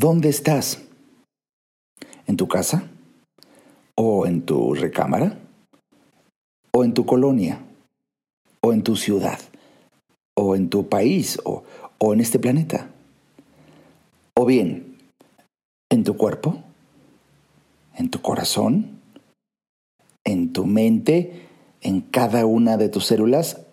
[0.00, 0.80] ¿Dónde estás?
[2.26, 2.88] ¿En tu casa?
[3.96, 5.38] ¿O en tu recámara?
[6.72, 7.60] ¿O en tu colonia?
[8.62, 9.38] ¿O en tu ciudad?
[10.34, 11.38] ¿O en tu país?
[11.44, 11.64] ¿O,
[12.14, 12.88] en este planeta?
[14.32, 14.96] ¿O bien
[15.90, 16.62] en tu cuerpo?
[17.94, 19.02] ¿En tu corazón?
[20.24, 21.46] ¿En tu mente?
[21.82, 23.66] ¿En cada una de tus células?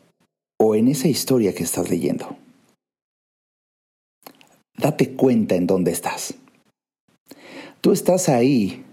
[0.59, 2.35] ¿O en esa historia que estás leyendo?
[4.77, 6.35] Date cuenta en dónde estás.
[7.81, 8.85] Tú estás ahí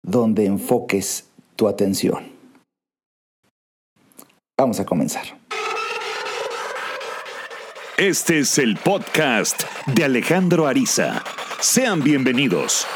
[0.00, 2.30] donde enfoques tu atención.
[4.56, 5.24] Vamos a comenzar.
[7.96, 11.24] Este es el podcast de Alejandro Ariza.
[11.60, 12.86] Sean bienvenidos.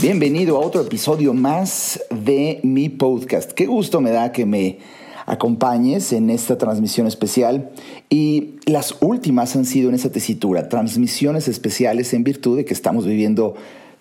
[0.00, 3.52] Bienvenido a otro episodio más de mi podcast.
[3.52, 4.80] Qué gusto me da que me
[5.26, 7.70] acompañes en esta transmisión especial.
[8.10, 13.06] Y las últimas han sido en esa tesitura, transmisiones especiales en virtud de que estamos
[13.06, 13.54] viviendo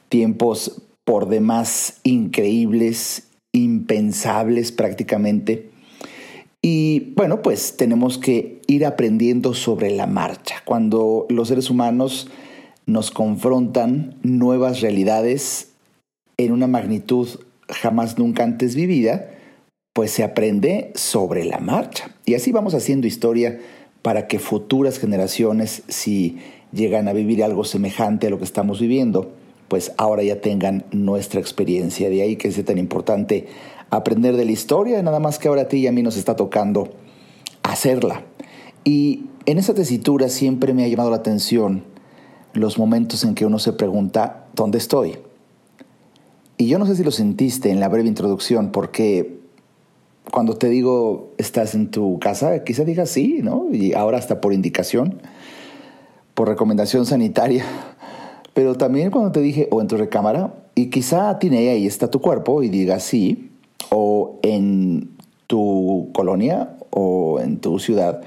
[0.09, 5.69] tiempos por demás increíbles, impensables prácticamente.
[6.61, 10.55] Y bueno, pues tenemos que ir aprendiendo sobre la marcha.
[10.63, 12.29] Cuando los seres humanos
[12.85, 15.71] nos confrontan nuevas realidades
[16.37, 17.27] en una magnitud
[17.67, 19.32] jamás nunca antes vivida,
[19.93, 22.09] pues se aprende sobre la marcha.
[22.25, 23.59] Y así vamos haciendo historia
[24.01, 26.39] para que futuras generaciones, si
[26.71, 29.31] llegan a vivir algo semejante a lo que estamos viviendo,
[29.67, 32.09] pues ahora ya tengan nuestra experiencia.
[32.09, 33.47] De ahí que es tan importante
[33.91, 36.35] aprender de la historia, nada más que ahora a ti y a mí nos está
[36.35, 36.89] tocando
[37.61, 38.23] hacerla.
[38.83, 41.83] Y en esa tesitura siempre me ha llamado la atención
[42.53, 45.17] los momentos en que uno se pregunta, ¿dónde estoy?
[46.57, 49.42] Y yo no sé si lo sentiste en la breve introducción, porque
[50.31, 53.67] cuando te digo estás en tu casa, quizá digas sí, ¿no?
[53.71, 55.21] Y ahora hasta por indicación,
[56.33, 57.65] por recomendación sanitaria.
[58.53, 62.21] Pero también cuando te dije o en tu recámara, y quizá tiene ahí está tu
[62.21, 63.51] cuerpo y digas sí,
[63.89, 65.09] o en
[65.47, 68.21] tu colonia o en tu ciudad,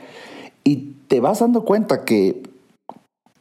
[0.65, 2.43] y te vas dando cuenta que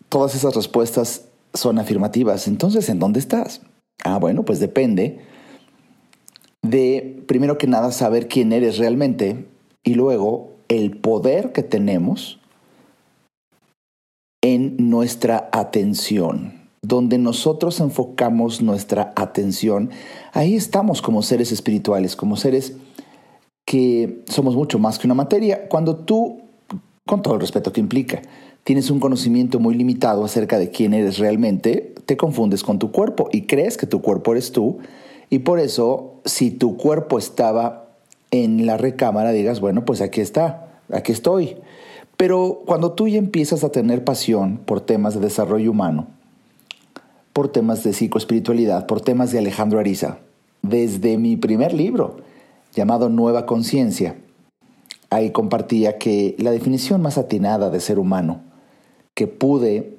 [0.09, 2.47] todas esas respuestas son afirmativas.
[2.47, 3.61] Entonces, ¿en dónde estás?
[4.03, 5.19] Ah, bueno, pues depende
[6.69, 9.45] de, primero que nada, saber quién eres realmente
[9.83, 12.39] y luego el poder que tenemos
[14.41, 16.65] en nuestra atención.
[16.81, 19.89] Donde nosotros enfocamos nuestra atención,
[20.33, 22.73] ahí estamos como seres espirituales, como seres
[23.65, 25.67] que somos mucho más que una materia.
[25.67, 26.41] Cuando tú,
[27.07, 28.21] con todo el respeto que implica,
[28.63, 33.29] tienes un conocimiento muy limitado acerca de quién eres realmente, te confundes con tu cuerpo
[33.31, 34.77] y crees que tu cuerpo eres tú,
[35.29, 37.87] y por eso, si tu cuerpo estaba
[38.31, 41.57] en la recámara, digas, bueno, pues aquí está, aquí estoy.
[42.17, 46.07] Pero cuando tú ya empiezas a tener pasión por temas de desarrollo humano,
[47.33, 50.19] por temas de psicoespiritualidad, por temas de Alejandro Ariza,
[50.61, 52.17] desde mi primer libro,
[52.73, 54.15] llamado Nueva Conciencia,
[55.09, 58.41] ahí compartía que la definición más atinada de ser humano
[59.13, 59.97] que pude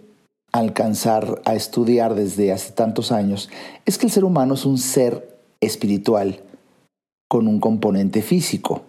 [0.52, 3.50] alcanzar a estudiar desde hace tantos años
[3.84, 6.40] es que el ser humano es un ser espiritual
[7.28, 8.82] con un componente físico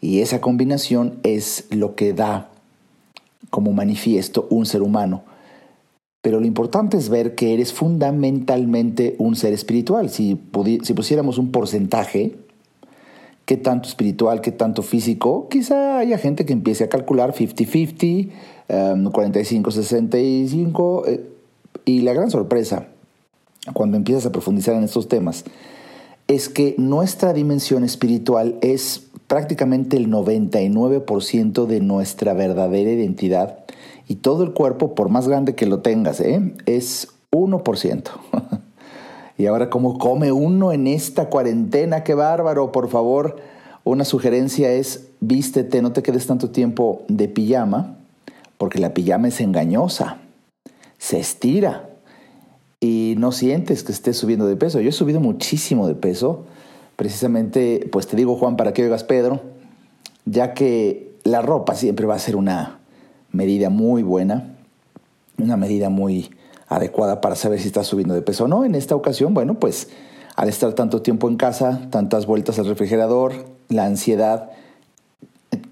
[0.00, 2.50] y esa combinación es lo que da
[3.50, 5.24] como manifiesto un ser humano.
[6.22, 10.10] Pero lo importante es ver que eres fundamentalmente un ser espiritual.
[10.10, 10.38] Si,
[10.82, 12.36] si pusiéramos un porcentaje,
[13.50, 18.30] qué tanto espiritual, qué tanto físico, quizá haya gente que empiece a calcular 50-50,
[18.68, 21.28] 45-65, um, eh,
[21.84, 22.86] y la gran sorpresa
[23.72, 25.42] cuando empiezas a profundizar en estos temas
[26.28, 33.64] es que nuestra dimensión espiritual es prácticamente el 99% de nuestra verdadera identidad
[34.06, 36.54] y todo el cuerpo, por más grande que lo tengas, ¿eh?
[36.66, 38.04] es 1%.
[39.40, 42.04] Y ahora, ¿cómo come uno en esta cuarentena?
[42.04, 42.72] ¡Qué bárbaro!
[42.72, 43.36] Por favor,
[43.84, 47.96] una sugerencia es vístete, no te quedes tanto tiempo de pijama
[48.58, 50.18] porque la pijama es engañosa,
[50.98, 51.88] se estira
[52.80, 54.78] y no sientes que estés subiendo de peso.
[54.82, 56.44] Yo he subido muchísimo de peso,
[56.96, 59.40] precisamente, pues te digo Juan, para que oigas Pedro,
[60.26, 62.80] ya que la ropa siempre va a ser una
[63.32, 64.54] medida muy buena,
[65.38, 66.30] una medida muy
[66.70, 68.64] adecuada para saber si estás subiendo de peso o no.
[68.64, 69.88] En esta ocasión, bueno, pues
[70.36, 73.32] al estar tanto tiempo en casa, tantas vueltas al refrigerador,
[73.68, 74.50] la ansiedad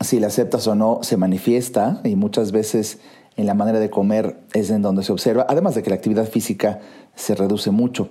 [0.00, 2.98] si la aceptas o no, se manifiesta y muchas veces
[3.36, 6.28] en la manera de comer es en donde se observa, además de que la actividad
[6.28, 6.80] física
[7.14, 8.08] se reduce mucho.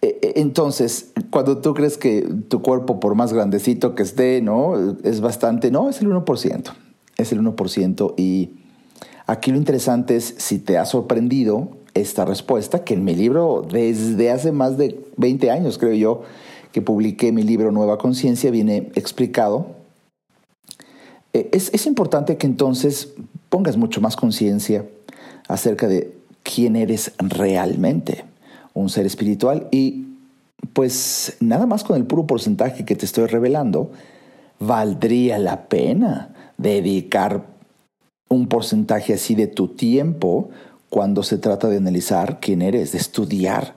[0.00, 4.96] E, e, entonces, cuando tú crees que tu cuerpo, por más grandecito que esté, ¿no?
[5.04, 6.72] Es bastante, no, es el 1%,
[7.18, 8.60] es el 1% y
[9.30, 11.68] Aquí lo interesante es si te ha sorprendido
[12.00, 16.22] esta respuesta, que en mi libro, desde hace más de 20 años, creo yo,
[16.72, 19.66] que publiqué mi libro Nueva Conciencia, viene explicado.
[21.32, 23.14] Eh, es, es importante que entonces
[23.48, 24.86] pongas mucho más conciencia
[25.48, 28.24] acerca de quién eres realmente,
[28.74, 30.06] un ser espiritual, y
[30.72, 33.90] pues nada más con el puro porcentaje que te estoy revelando,
[34.58, 37.46] valdría la pena dedicar
[38.28, 40.50] un porcentaje así de tu tiempo
[40.90, 43.76] cuando se trata de analizar quién eres, de estudiar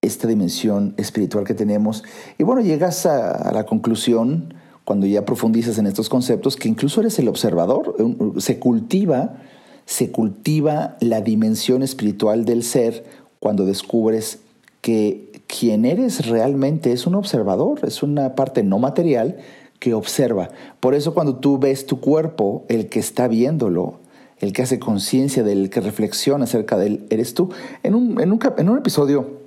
[0.00, 2.04] esta dimensión espiritual que tenemos.
[2.38, 7.18] Y bueno, llegas a, la conclusión, cuando ya profundizas en estos conceptos, que incluso eres
[7.18, 7.96] el observador.
[8.38, 9.42] Se cultiva,
[9.86, 13.04] se cultiva la dimensión espiritual del ser
[13.40, 14.38] cuando descubres
[14.82, 19.38] que quien eres realmente es un observador, es una parte no material
[19.80, 20.50] que observa.
[20.80, 24.03] Por eso cuando tú ves tu cuerpo, el que está viéndolo,
[24.40, 27.50] el que hace conciencia del que reflexiona acerca de él, eres tú.
[27.82, 29.40] En un, en un, episodio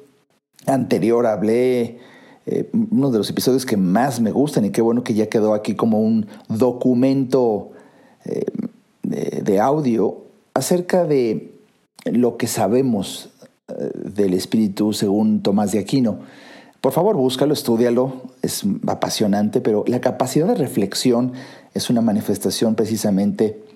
[0.65, 1.99] anterior hablé,
[2.45, 5.53] eh, uno de los episodios que más me gustan y qué bueno que ya quedó
[5.53, 7.71] aquí como un documento
[8.25, 8.45] eh,
[9.03, 11.53] de, audio acerca de
[12.05, 13.29] lo que sabemos
[13.67, 16.19] eh, del espíritu según Tomás de Aquino.
[16.81, 21.33] Por favor, búscalo, estudialo, es apasionante, pero la capacidad de reflexión
[21.73, 23.66] es una manifestación precisamente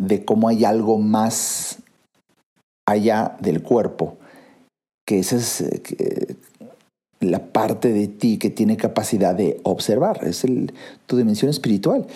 [0.00, 1.78] de cómo hay algo más
[2.88, 4.16] allá del cuerpo,
[5.06, 6.36] que esa es eh,
[7.20, 10.44] la parte de ti que tiene capacidad de observar, es
[11.06, 12.06] tu dimensión espiritual.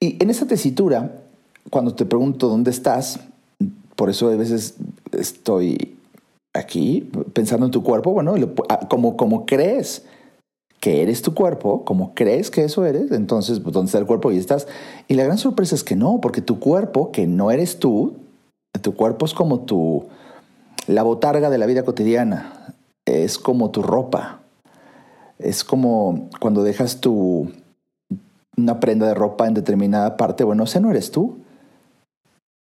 [0.00, 1.22] Y en esa tesitura,
[1.70, 3.20] cuando te pregunto dónde estás,
[3.96, 4.74] por eso a veces
[5.12, 5.96] estoy
[6.52, 8.34] aquí pensando en tu cuerpo, bueno,
[8.68, 10.04] ah, como, como crees
[10.84, 14.30] que eres tu cuerpo, como crees que eso eres, entonces, pues, ¿dónde está el cuerpo?
[14.30, 14.68] Y estás.
[15.08, 18.18] Y la gran sorpresa es que no, porque tu cuerpo, que no eres tú,
[18.82, 20.04] tu cuerpo es como tu.
[20.86, 22.74] la botarga de la vida cotidiana,
[23.06, 24.42] es como tu ropa,
[25.38, 27.50] es como cuando dejas tu.
[28.54, 31.38] una prenda de ropa en determinada parte, bueno, ese no eres tú.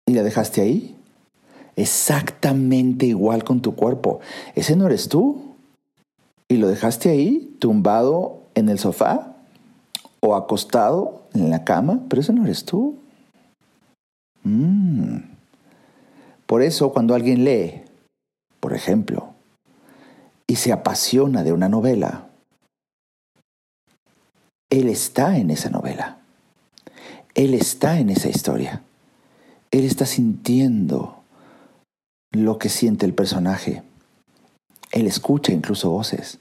[0.06, 0.94] Y la dejaste ahí.
[1.74, 4.20] Exactamente igual con tu cuerpo.
[4.54, 5.49] Ese no eres tú
[6.50, 9.36] y lo dejaste ahí, tumbado en el sofá
[10.18, 12.98] o acostado en la cama, pero eso no eres tú.
[14.42, 15.18] Mm.
[16.46, 17.84] Por eso cuando alguien lee,
[18.58, 19.32] por ejemplo,
[20.48, 22.26] y se apasiona de una novela,
[24.70, 26.18] él está en esa novela.
[27.36, 28.82] Él está en esa historia.
[29.70, 31.22] Él está sintiendo
[32.32, 33.84] lo que siente el personaje.
[34.90, 36.39] Él escucha incluso voces.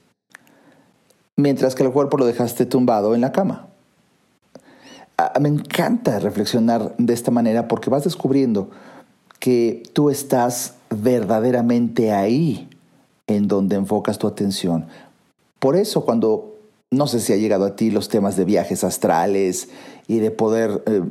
[1.40, 3.68] Mientras que el cuerpo lo dejaste tumbado en la cama.
[5.16, 8.70] Ah, me encanta reflexionar de esta manera porque vas descubriendo
[9.38, 12.68] que tú estás verdaderamente ahí
[13.26, 14.86] en donde enfocas tu atención.
[15.58, 16.58] Por eso cuando,
[16.90, 19.68] no sé si ha llegado a ti los temas de viajes astrales
[20.08, 21.02] y de poder eh,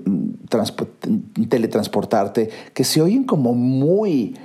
[1.47, 4.35] teletransportarte, que se oyen como muy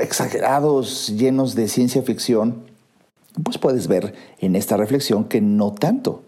[0.00, 2.75] exagerados, llenos de ciencia ficción,
[3.42, 6.22] pues puedes ver en esta reflexión que no tanto.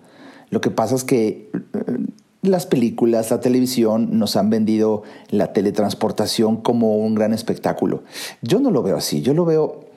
[0.50, 2.06] Lo que pasa es que eh,
[2.43, 8.03] las películas, la televisión nos han vendido la teletransportación como un gran espectáculo.
[8.43, 9.88] Yo no lo veo así, yo lo veo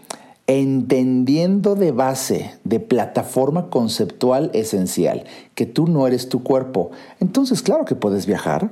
[0.48, 5.24] entendiendo de base, de plataforma conceptual esencial,
[5.56, 6.91] que tú no eres tu cuerpo.
[7.20, 8.72] Entonces, claro que puedes viajar,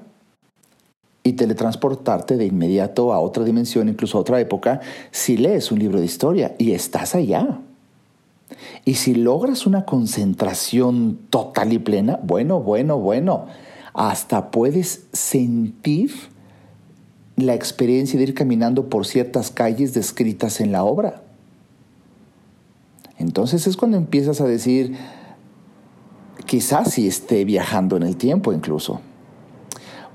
[1.24, 4.80] y teletransportarte de inmediato a otra dimensión, incluso a otra época,
[5.12, 7.60] si lees un libro de historia y estás allá.
[8.86, 13.46] Y si logras una concentración total y plena, bueno, bueno, bueno,
[13.94, 16.12] hasta puedes sentir
[17.36, 21.22] la experiencia de ir caminando por ciertas calles descritas en la obra.
[23.18, 24.96] Entonces es cuando empiezas a decir,
[26.46, 29.02] quizás si esté viajando en el tiempo incluso.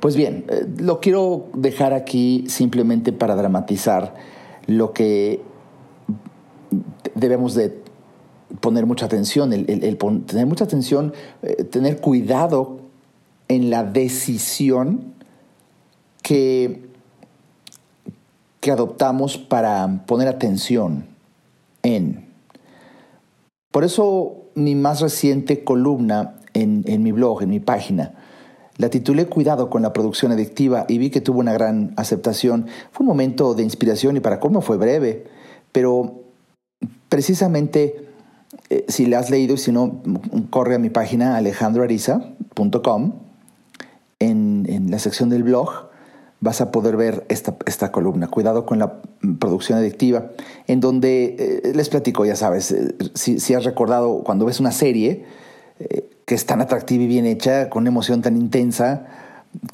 [0.01, 4.15] Pues bien, eh, lo quiero dejar aquí simplemente para dramatizar
[4.67, 5.43] lo que
[7.15, 7.84] debemos de
[8.61, 12.79] poner mucha atención, tener mucha atención, eh, tener cuidado
[13.49, 15.15] en la decisión
[16.23, 16.89] que,
[18.61, 21.07] que adoptamos para poner atención
[21.83, 22.29] en.
[23.71, 28.15] Por eso mi más reciente columna en, en mi blog, en mi página,
[28.77, 32.67] la titulé Cuidado con la producción adictiva y vi que tuvo una gran aceptación.
[32.91, 35.27] Fue un momento de inspiración y para cómo fue breve,
[35.71, 36.23] pero
[37.09, 38.14] precisamente
[38.71, 40.03] eh, si la has leído y si no,
[40.51, 43.13] corre a mi página alejandroariza.com
[44.19, 45.91] en, la sección del blog.
[46.41, 48.29] vas a poder ver esta, esta columna.
[48.29, 49.01] Cuidado con la
[49.39, 50.31] producción adictiva,
[50.67, 55.25] en donde eh, les platico, ya sabes, eh, si, has recordado cuando ves una serie
[56.25, 59.07] que es tan atractiva y bien hecha, con una emoción tan intensa,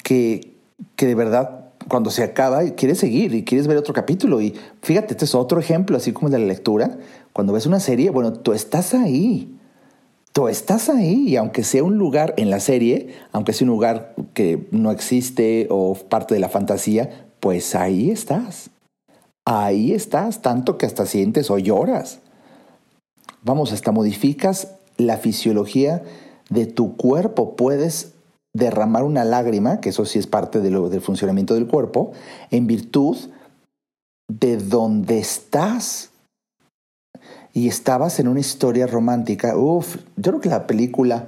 [0.03, 0.57] que,
[0.95, 4.41] que de verdad cuando se acaba quieres seguir y quieres ver otro capítulo.
[4.41, 6.97] Y fíjate, este es otro ejemplo, así como el de la lectura.
[7.33, 9.57] Cuando ves una serie, bueno, tú estás ahí
[10.31, 14.15] tú estás ahí y aunque sea un lugar en la serie, aunque sea un lugar
[14.33, 18.69] que no existe o parte de la fantasía, pues ahí estás.
[19.45, 22.19] Ahí estás, tanto que hasta sientes o lloras.
[23.43, 26.03] Vamos, hasta modificas la fisiología
[26.49, 27.55] de tu cuerpo.
[27.55, 28.13] Puedes
[28.53, 32.11] derramar una lágrima, que eso sí es parte del funcionamiento del cuerpo,
[32.51, 33.17] en virtud
[34.27, 36.10] de donde estás
[37.53, 39.55] y estabas en una historia romántica.
[39.55, 41.27] Uf, yo creo que la película,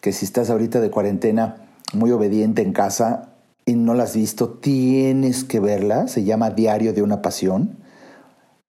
[0.00, 3.30] que si estás ahorita de cuarentena, muy obediente en casa
[3.64, 6.08] y no la has visto, tienes que verla.
[6.08, 7.78] Se llama Diario de una Pasión.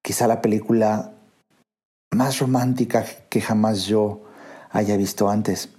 [0.02, 1.12] Quizá la película
[2.12, 4.22] más romántica que jamás yo
[4.72, 5.70] haya visto antes.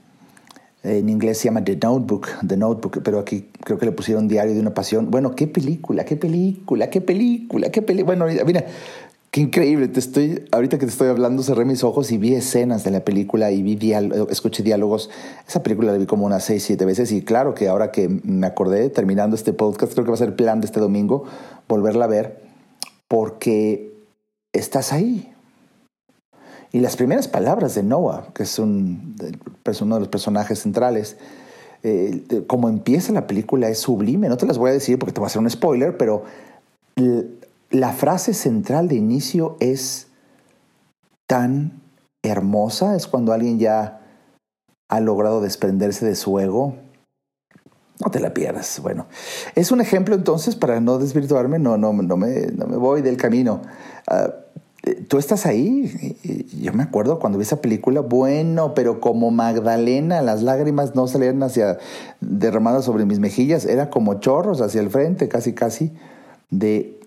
[0.85, 4.53] En inglés se llama The Notebook, The Notebook, pero aquí creo que le pusieron Diario
[4.53, 5.11] de una Pasión.
[5.13, 8.17] Bueno, qué película, qué película, qué película, qué película.
[8.17, 8.65] Bueno, mira,
[9.35, 12.85] Qué increíble, te estoy, ahorita que te estoy hablando, cerré mis ojos y vi escenas
[12.85, 13.95] de la película y vi
[14.29, 15.09] escuché diálogos.
[15.49, 18.47] Esa película la vi como unas seis, siete veces y claro que ahora que me
[18.47, 21.25] acordé, terminando este podcast, creo que va a ser plan de este domingo,
[21.67, 22.43] volverla a ver,
[23.09, 23.95] porque
[24.53, 25.33] estás ahí.
[26.71, 29.17] Y las primeras palabras de Noah, que es un,
[29.81, 31.17] uno de los personajes centrales,
[31.83, 34.29] eh, como empieza la película es sublime.
[34.29, 36.25] No te las voy a decir porque te voy a hacer un spoiler, pero
[37.73, 40.09] la frase central de inicio es
[41.27, 41.81] tan
[42.23, 44.01] hermosa, es cuando alguien ya
[44.89, 46.77] ha logrado desprenderse de su ego.
[48.05, 48.81] No te la pierdas.
[48.81, 49.07] Bueno,
[49.55, 53.17] es un ejemplo entonces para no desvirtuarme, no, no, no, me, no me voy del
[53.17, 53.63] camino.
[54.07, 54.31] Ah,
[55.09, 56.19] tú estás ahí.
[56.61, 61.43] Yo me acuerdo cuando vi esa película, bueno, pero como Magdalena, las lágrimas no salían
[61.43, 61.79] hacia
[62.21, 65.93] derramadas sobre mis mejillas, era como chorros hacia el frente, casi, casi,
[66.51, 67.02] de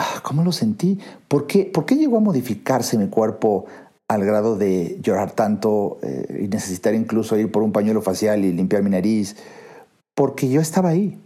[0.00, 0.96] Ah, ¿cómo lo sentí?
[1.26, 3.66] ¿Por qué, ¿Por qué llegó a modificarse mi cuerpo
[4.06, 8.52] al grado de llorar tanto eh, y necesitar incluso ir por un pañuelo facial y
[8.52, 9.34] limpiar mi nariz?
[10.14, 11.18] Porque yo estaba ahí.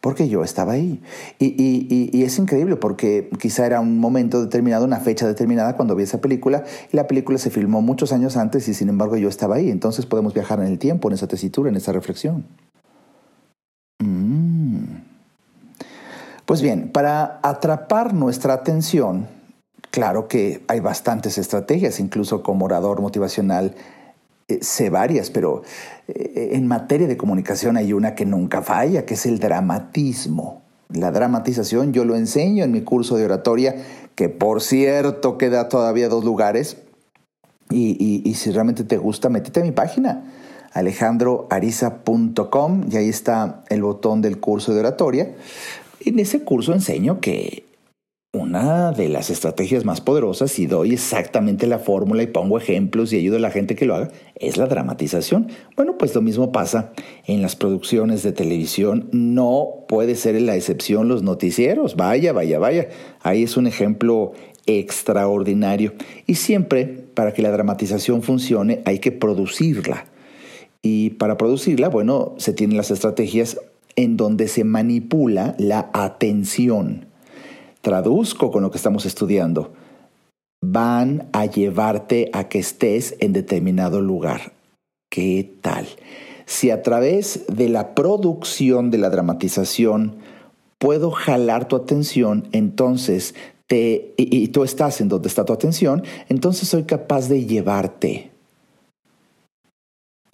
[0.00, 1.02] Porque yo estaba ahí.
[1.40, 6.20] Y, es increíble porque quizá era un momento determinado, una fecha determinada cuando vi esa
[6.20, 9.68] película y la película se filmó muchos años antes y sin embargo yo estaba ahí.
[9.68, 12.44] Entonces podemos viajar en el tiempo, en esa tesitura, en esa reflexión.
[16.46, 19.28] Pues bien, para atrapar nuestra atención,
[19.90, 23.74] claro que hay bastantes estrategias, incluso como orador motivacional
[24.48, 25.62] eh, sé varias, pero
[26.08, 30.62] eh, en materia de comunicación hay una que nunca falla, que es el dramatismo.
[30.88, 33.76] La dramatización yo lo enseño en mi curso de oratoria,
[34.14, 36.78] que por cierto queda todavía dos lugares.
[37.70, 40.24] Y, si realmente te gusta, métete a mi página,
[40.74, 45.30] alejandroariza.com, y ahí está el botón del curso de oratoria.
[46.04, 47.64] En ese curso enseño que
[48.34, 53.18] una de las estrategias más poderosas, y doy exactamente la fórmula y pongo ejemplos y
[53.18, 55.48] ayudo a la gente que lo haga, es la dramatización.
[55.76, 56.92] Bueno, pues lo mismo pasa
[57.26, 59.10] en las producciones de televisión.
[59.12, 61.94] No puede ser la excepción los noticieros.
[61.94, 62.88] Vaya, vaya, vaya.
[63.20, 64.32] Ahí es un ejemplo
[64.66, 65.92] extraordinario.
[66.26, 70.06] Y siempre, para que la dramatización funcione, hay que producirla.
[70.80, 73.58] Y para producirla, bueno, se tienen las estrategias
[73.96, 77.06] en donde se manipula la atención.
[77.80, 79.72] Traduzco con lo que estamos estudiando.
[80.64, 84.52] Van a llevarte a que estés en determinado lugar.
[85.10, 85.86] ¿Qué tal?
[86.46, 90.16] Si a través de la producción de la dramatización
[90.78, 93.34] puedo jalar tu atención, entonces
[93.66, 98.30] te, y, y tú estás en donde está tu atención, entonces soy capaz de llevarte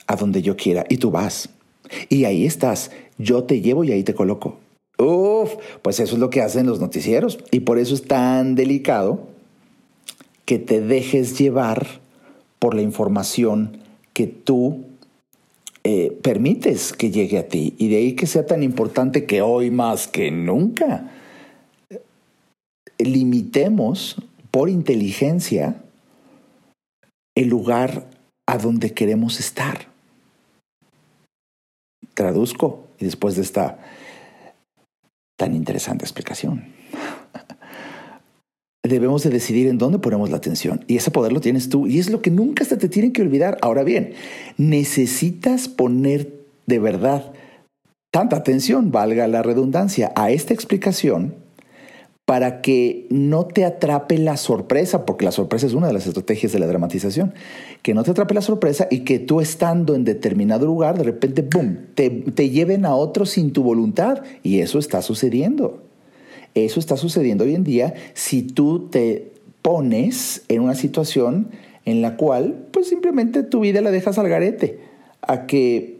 [0.06, 1.48] a donde yo quiera y tú vas.
[2.08, 4.58] Y ahí estás, yo te llevo y ahí te coloco.
[4.98, 7.38] Uf, pues eso es lo que hacen los noticieros.
[7.50, 9.20] Y por eso es tan delicado
[10.44, 12.00] que te dejes llevar
[12.58, 13.78] por la información
[14.12, 14.84] que tú
[15.84, 17.74] eh, permites que llegue a ti.
[17.78, 21.12] Y de ahí que sea tan importante que hoy más que nunca
[22.98, 24.16] limitemos
[24.50, 25.76] por inteligencia
[27.36, 28.08] el lugar
[28.46, 29.86] a donde queremos estar
[32.18, 33.78] traduzco y después de esta
[35.36, 36.64] tan interesante explicación.
[38.82, 41.98] Debemos de decidir en dónde ponemos la atención y ese poder lo tienes tú y
[41.98, 43.58] es lo que nunca se te tiene que olvidar.
[43.60, 44.14] Ahora bien,
[44.56, 46.32] necesitas poner
[46.66, 47.32] de verdad
[48.10, 51.34] tanta atención, valga la redundancia, a esta explicación
[52.28, 56.52] para que no te atrape la sorpresa, porque la sorpresa es una de las estrategias
[56.52, 57.32] de la dramatización,
[57.80, 61.42] que no te atrape la sorpresa y que tú estando en determinado lugar, de repente,
[61.42, 64.24] ¡pum!, te, te lleven a otro sin tu voluntad.
[64.42, 65.82] Y eso está sucediendo.
[66.54, 69.32] Eso está sucediendo hoy en día si tú te
[69.62, 71.48] pones en una situación
[71.86, 74.80] en la cual, pues simplemente tu vida la dejas al garete,
[75.22, 75.97] a que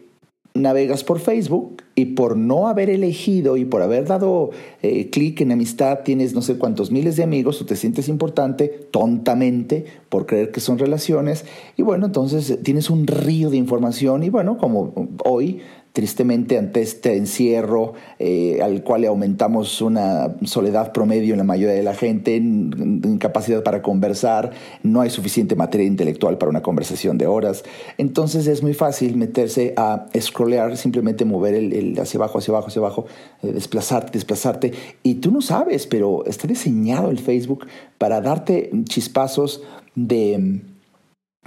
[0.58, 4.50] navegas por Facebook y por no haber elegido y por haber dado
[4.82, 8.68] eh, clic en amistad tienes no sé cuántos miles de amigos, tú te sientes importante
[8.90, 11.44] tontamente por creer que son relaciones.
[11.76, 14.92] Y bueno, entonces tienes un río de información y bueno, como
[15.24, 15.60] hoy
[15.98, 21.74] tristemente ante este encierro eh, al cual le aumentamos una soledad promedio en la mayoría
[21.74, 24.52] de la gente, incapacidad para conversar,
[24.84, 27.64] no hay suficiente materia intelectual para una conversación de horas.
[27.96, 32.78] Entonces es muy fácil meterse a scrollear, simplemente mover el, hacia abajo, hacia abajo, hacia
[32.78, 33.06] abajo,
[33.42, 34.72] eh, desplazarte, desplazarte.
[35.02, 37.66] Y tú no sabes, pero está diseñado el Facebook
[37.98, 39.64] para darte chispazos
[39.96, 40.60] de,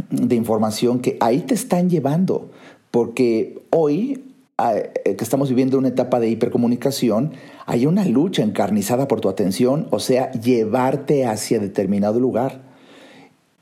[0.10, 2.52] de información que ahí te están llevando.
[2.92, 4.31] Porque hoy
[5.04, 7.34] que estamos viviendo una etapa de hipercomunicación,
[7.66, 12.62] hay una lucha encarnizada por tu atención, o sea, llevarte hacia determinado lugar.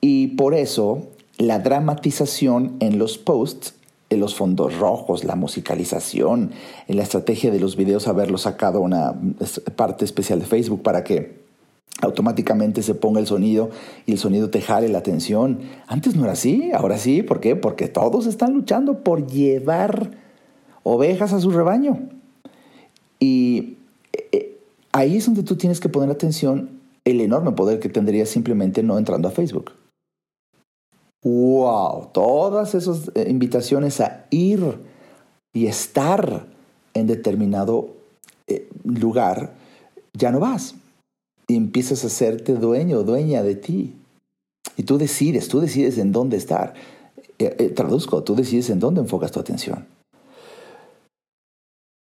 [0.02, 3.76] Y por eso la dramatización en los posts,
[4.10, 6.52] en los fondos rojos, la musicalización,
[6.88, 9.16] en la estrategia de los videos, haberlo sacado una
[9.76, 11.40] parte especial de Facebook para que
[12.02, 13.70] automáticamente se ponga el sonido
[14.06, 15.60] y el sonido te jale la atención.
[15.88, 17.56] Antes no era así, ahora sí, ¿por qué?
[17.56, 20.12] Porque todos están luchando por llevar
[20.90, 22.00] ovejas a su rebaño.
[23.20, 23.78] Y
[24.32, 24.58] eh,
[24.92, 28.98] ahí es donde tú tienes que poner atención el enorme poder que tendrías simplemente no
[28.98, 29.72] entrando a Facebook.
[31.24, 32.10] ¡Wow!
[32.12, 34.80] Todas esas eh, invitaciones a ir
[35.54, 36.48] y estar
[36.94, 37.90] en determinado
[38.48, 39.54] eh, lugar,
[40.14, 40.76] ya no vas.
[41.48, 43.96] Y empiezas a hacerte dueño, dueña de ti.
[44.76, 46.74] Y tú decides, tú decides en dónde estar.
[47.76, 49.86] traduzco, tú decides en dónde enfocas tu atención.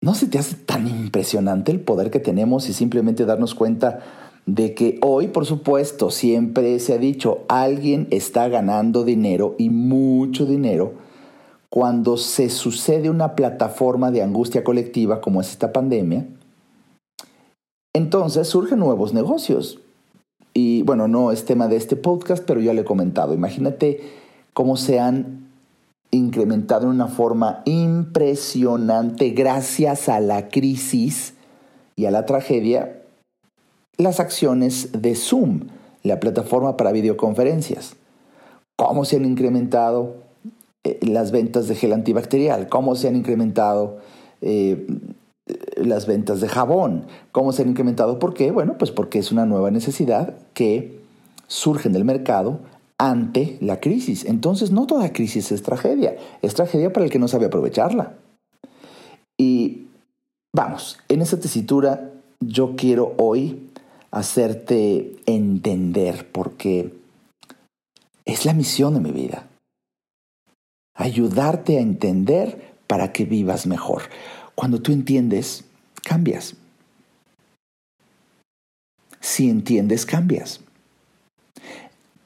[0.06, 4.04] ¿No se te hace tan impresionante el poder que tenemos y simplemente darnos cuenta
[4.46, 10.46] de que hoy, por supuesto, siempre se ha dicho, alguien está ganando dinero y mucho
[10.46, 10.92] dinero
[11.70, 16.24] cuando se sucede una plataforma de angustia colectiva como es esta pandemia?
[17.92, 19.80] Entonces surgen nuevos negocios.
[20.54, 23.34] Y bueno, no es tema de este podcast, pero ya le he comentado.
[23.34, 24.02] Imagínate
[24.52, 25.45] cómo se han
[26.16, 31.34] incrementado en una forma impresionante gracias a la crisis
[31.96, 33.02] y a la tragedia
[33.98, 35.68] las acciones de Zoom,
[36.02, 37.96] la plataforma para videoconferencias.
[38.76, 40.16] ¿Cómo se han incrementado
[40.84, 42.68] eh, las ventas de gel antibacterial?
[42.68, 43.98] ¿Cómo se han incrementado
[44.42, 44.86] eh,
[45.76, 47.06] las ventas de jabón?
[47.32, 48.18] ¿Cómo se han incrementado?
[48.18, 48.50] ¿Por qué?
[48.50, 51.00] Bueno, pues porque es una nueva necesidad que
[51.46, 52.60] surge en el mercado
[52.98, 54.24] ante la crisis.
[54.24, 58.14] Entonces no toda crisis es tragedia, es tragedia para el que no sabe aprovecharla.
[59.38, 59.86] Y
[60.54, 63.70] vamos, en esta tesitura yo quiero hoy
[64.10, 66.94] hacerte entender porque
[68.24, 69.46] es la misión de mi vida.
[70.94, 74.02] Ayudarte a entender para que vivas mejor.
[74.54, 75.64] Cuando tú entiendes,
[76.02, 76.56] cambias.
[79.20, 80.60] Si entiendes, cambias.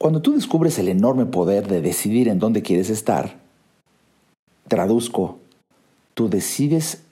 [0.01, 3.37] Cuando tú descubres el enorme poder de decidir en dónde quieres estar,
[4.67, 5.37] traduzco,
[6.15, 7.03] tú decides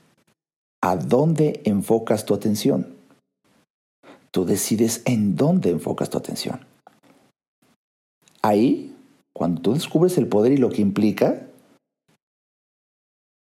[0.81, 2.95] a dónde enfocas tu atención.
[4.31, 6.61] Tú decides en dónde enfocas tu atención.
[8.41, 8.95] Ahí,
[9.33, 11.45] cuando tú descubres el poder y lo que implica,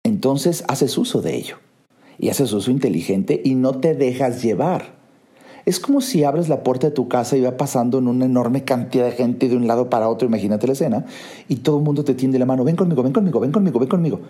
[0.05, 1.57] entonces haces uso de ello.
[2.18, 5.00] Y haces uso inteligente y no te dejas llevar
[5.64, 8.64] es como si abres la puerta de tu casa y va pasando en una enorme
[8.64, 11.05] cantidad de gente de un lado para otro, imagínate la escena,
[11.49, 13.88] y todo el mundo te tiende la mano, ven conmigo, ven conmigo, ven conmigo, ven
[13.88, 14.20] conmigo.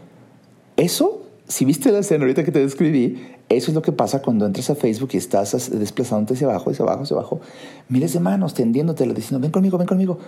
[0.77, 4.47] Eso, si viste la escena ahorita que te describí, eso es lo que pasa cuando
[4.47, 7.41] entras a Facebook y estás desplazándote hacia abajo, hacia abajo, hacia abajo,
[7.89, 10.19] miles de manos tendiéndote, diciendo, ven conmigo, ven conmigo,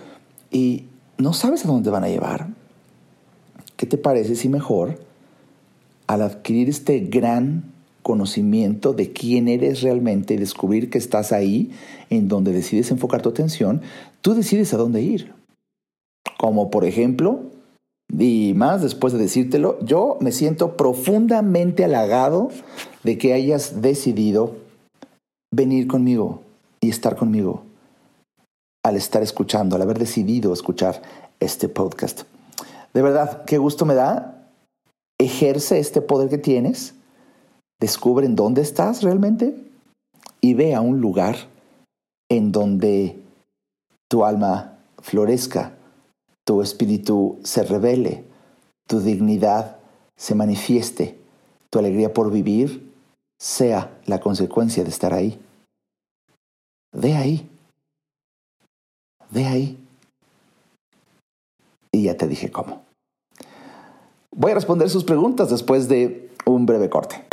[0.51, 0.85] y
[1.17, 2.47] no sabes a dónde van a llevar.
[3.75, 4.99] ¿Qué te parece si mejor,
[6.07, 7.72] al adquirir este gran
[8.03, 11.71] conocimiento de quién eres realmente y descubrir que estás ahí,
[12.11, 13.81] en donde decides enfocar tu atención,
[14.21, 15.33] tú decides a dónde ir.
[16.37, 17.39] Como por ejemplo,
[18.19, 22.49] y más después de decírtelo, yo me siento profundamente halagado
[23.03, 24.55] de que hayas decidido
[25.51, 26.41] venir conmigo
[26.81, 27.63] y estar conmigo
[28.85, 31.01] al estar escuchando, al haber decidido escuchar
[31.39, 32.23] este podcast.
[32.93, 34.49] De verdad, qué gusto me da.
[35.17, 36.93] Ejerce este poder que tienes
[37.83, 39.53] descubre en dónde estás realmente
[40.39, 41.35] y ve a un lugar
[42.29, 43.21] en donde
[44.09, 45.75] tu alma florezca,
[46.45, 48.23] tu espíritu se revele,
[48.87, 49.79] tu dignidad
[50.15, 51.19] se manifieste,
[51.69, 52.89] tu alegría por vivir
[53.37, 55.37] sea la consecuencia de estar ahí.
[56.93, 57.49] Ve ahí.
[59.29, 59.77] Ve ahí.
[61.91, 62.81] Y ya te dije cómo.
[64.31, 67.32] Voy a responder sus preguntas después de un breve corte.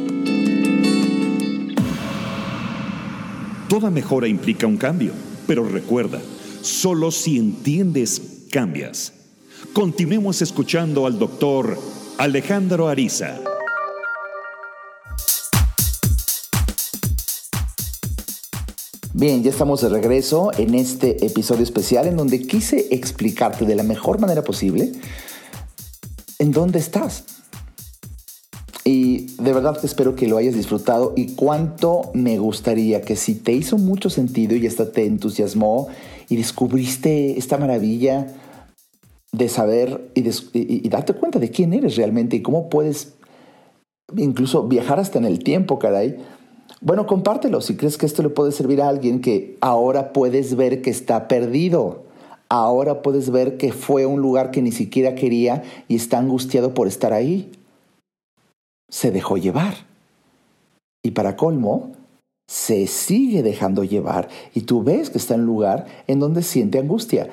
[3.71, 5.13] Toda mejora implica un cambio,
[5.47, 6.19] pero recuerda,
[6.61, 9.13] solo si entiendes, cambias.
[9.71, 11.79] Continuemos escuchando al doctor
[12.17, 13.39] Alejandro Ariza.
[19.13, 23.83] Bien, ya estamos de regreso en este episodio especial en donde quise explicarte de la
[23.83, 24.91] mejor manera posible
[26.39, 27.23] en dónde estás.
[28.83, 33.35] Y de verdad que espero que lo hayas disfrutado y cuánto me gustaría que si
[33.35, 35.87] te hizo mucho sentido y hasta te entusiasmó
[36.29, 38.27] y descubriste esta maravilla
[39.31, 43.13] de saber y, darte cuenta de quién eres realmente y cómo puedes
[44.17, 46.17] incluso viajar hasta en el tiempo, caray.
[46.81, 50.81] Bueno, compártelo si crees que esto le puede servir a alguien que ahora puedes ver
[50.81, 52.05] que está perdido.
[52.49, 56.87] Ahora puedes ver que fue un lugar que ni siquiera quería y está angustiado por
[56.87, 57.51] estar ahí
[58.91, 59.73] se dejó llevar.
[61.03, 61.93] Y para colmo,
[62.47, 66.79] se sigue dejando llevar y tú ves que está en un lugar en donde siente
[66.79, 67.29] angustia.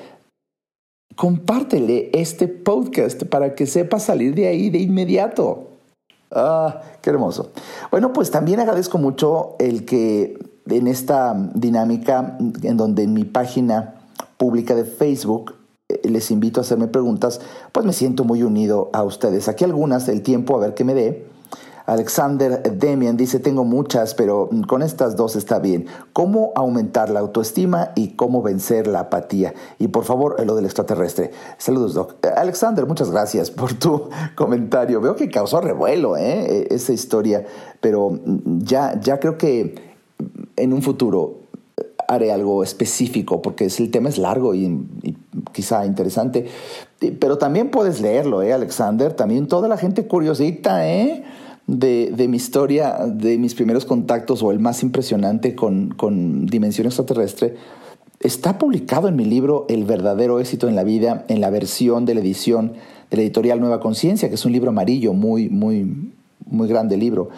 [1.15, 5.67] Compártele este podcast para que sepa salir de ahí de inmediato.
[6.31, 7.51] Ah, qué hermoso.
[7.91, 13.95] Bueno, pues también agradezco mucho el que en esta dinámica en donde en mi página
[14.37, 15.55] pública de Facebook
[15.89, 17.41] eh, les invito a hacerme preguntas,
[17.73, 19.49] pues me siento muy unido a ustedes.
[19.49, 21.27] Aquí algunas, el tiempo a ver qué me dé.
[21.89, 25.87] Alexander Demian dice, tengo muchas, pero con estas dos está bien.
[26.13, 29.55] ¿Cómo aumentar la autoestima y cómo vencer la apatía?
[29.79, 31.31] Y por favor, lo del extraterrestre.
[31.57, 32.23] Saludos, Doc.
[32.37, 35.01] Alexander, muchas gracias por tu comentario.
[35.01, 36.67] Veo que causó revuelo ¿eh?
[36.69, 37.47] e, esa historia,
[37.81, 39.73] pero ya, ya creo que
[40.57, 41.39] en un futuro
[42.07, 44.65] haré algo específico porque el tema es largo y,
[45.01, 45.17] y,
[45.53, 46.45] quizá interesante.
[47.19, 49.13] Pero también puedes leerlo, ¿eh, Alexander?
[49.13, 51.23] También toda la gente curiosita, ¿eh?
[51.77, 57.55] De, mi historia, de mis primeros contactos o el más impresionante con, con dimensión extraterrestre,
[58.19, 62.15] está publicado en mi libro El verdadero éxito en la vida, en la versión de
[62.15, 62.73] la edición
[63.09, 66.11] de la editorial Nueva Conciencia, que es un libro amarillo, muy, muy,
[66.45, 67.29] muy grande libro.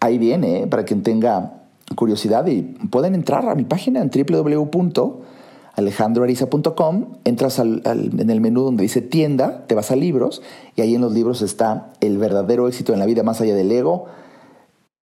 [0.00, 0.66] Ahí viene, ¿eh?
[0.66, 1.62] para quien tenga
[1.96, 5.33] curiosidad y pueden entrar a mi página en www
[5.76, 10.42] alejandroariza.com, entras en el menú donde dice tienda, te vas a libros
[10.76, 13.70] y ahí en los libros está el verdadero éxito en la vida más allá del
[13.72, 14.06] ego.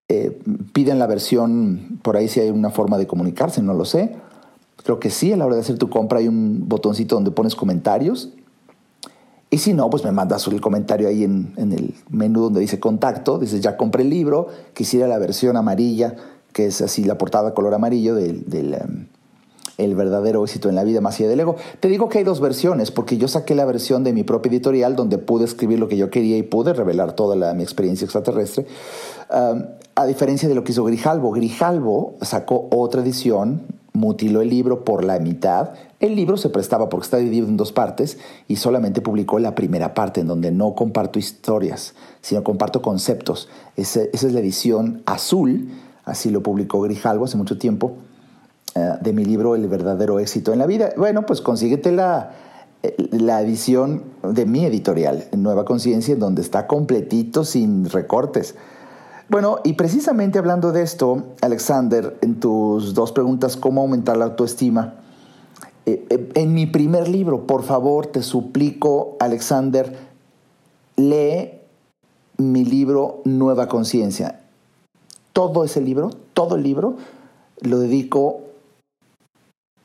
[0.09, 0.39] Eh,
[0.73, 4.15] piden la versión, por ahí si hay una forma de comunicarse, no lo sé.
[4.83, 7.55] Creo que sí, a la hora de hacer tu compra hay un botoncito donde pones
[7.55, 8.31] comentarios.
[9.51, 13.39] Y si no, pues me mandas el comentario ahí en, el menú donde dice contacto.
[13.39, 16.17] Dices, ya compré el libro, quisiera la versión amarilla,
[16.53, 19.07] que es así la portada color amarillo del, del em,
[19.79, 21.57] el verdadero éxito en la vida más allá del ego.
[21.81, 24.97] Te digo que hay dos versiones, porque yo saqué la versión de mi propia editorial
[24.97, 28.67] donde pude escribir lo que yo quería y pude revelar toda mi experiencia extraterrestre.
[29.95, 35.05] a diferencia de lo que hizo Grijalvo, Grijalvo sacó otra edición, mutiló el libro por
[35.05, 35.71] la mitad.
[36.01, 39.95] El libro se prestaba porque está dividido en dos partes y solamente publicó la primera
[39.95, 43.49] parte en donde no comparto historias, sino comparto conceptos.
[43.77, 45.69] esa es la edición azul,
[46.05, 47.97] así lo publicó Grijalvo hace mucho tiempo
[48.75, 50.91] de mi libro El verdadero éxito en la vida.
[50.97, 52.33] Bueno, pues consíguete la,
[53.11, 58.55] la edición de mi editorial, Nueva Conciencia, en donde está completito, sin recortes.
[59.29, 64.95] Bueno, y precisamente hablando de esto, Alexander, en tus dos preguntas, ¿cómo aumentar la autoestima?
[65.87, 69.97] eh, eh, en mi primer libro, por favor, te suplico, Alexander,
[70.97, 71.51] lee
[72.37, 74.41] mi libro Nueva Conciencia.
[75.33, 76.97] Todo ese libro, todo el libro,
[77.61, 78.41] lo dedico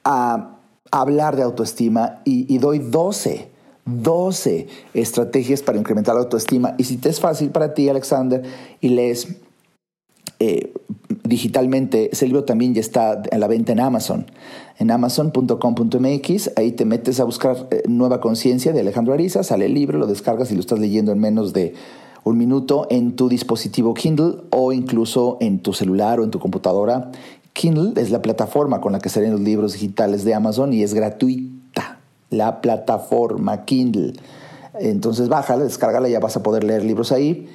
[0.10, 0.58] a
[0.90, 3.52] hablar de autoestima y, doy 12
[3.86, 6.76] 12 estrategias para incrementar la autoestima.
[6.78, 8.44] Y si te es fácil para ti, Alexander,
[8.82, 9.38] y lees
[10.40, 10.74] eh,
[11.24, 14.26] digitalmente, ese libro también ya está a la venta en Amazon.
[14.78, 19.74] En amazon.com.mx, ahí te metes a buscar eh, Nueva Conciencia de Alejandro Ariza, sale el
[19.74, 21.74] libro, lo descargas y lo estás leyendo en menos de
[22.26, 27.10] un minuto en tu dispositivo Kindle o incluso en tu celular o en tu computadora.
[27.58, 30.94] Kindle es la plataforma con la que salen los libros digitales de Amazon y es
[30.94, 31.58] gratuito
[32.30, 34.14] la plataforma Kindle.
[34.80, 37.50] Entonces bájala, descárgala, ya vas a poder leer libros ahí.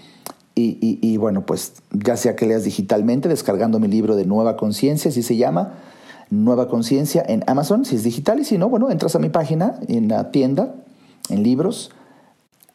[0.55, 5.23] Y, bueno, pues ya sea que leas digitalmente, descargando mi libro de Nueva Conciencia, así
[5.23, 5.79] se llama,
[6.29, 9.81] Nueva Conciencia en Amazon, si es digital, y si no, bueno, entras a mi página,
[9.89, 10.75] en la tienda,
[11.31, 11.91] en libros,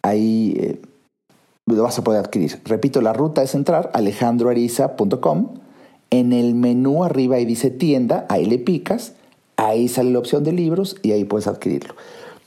[0.01, 0.81] ahí eh,
[1.67, 2.61] lo vas a poder adquirir.
[2.65, 5.49] Repito, la ruta es entrar alejandroariza.com,
[6.09, 9.13] en el menú arriba ahí dice tienda, ahí le picas,
[9.57, 11.95] Ahí sale la opción de libros y ahí puedes adquirirlo.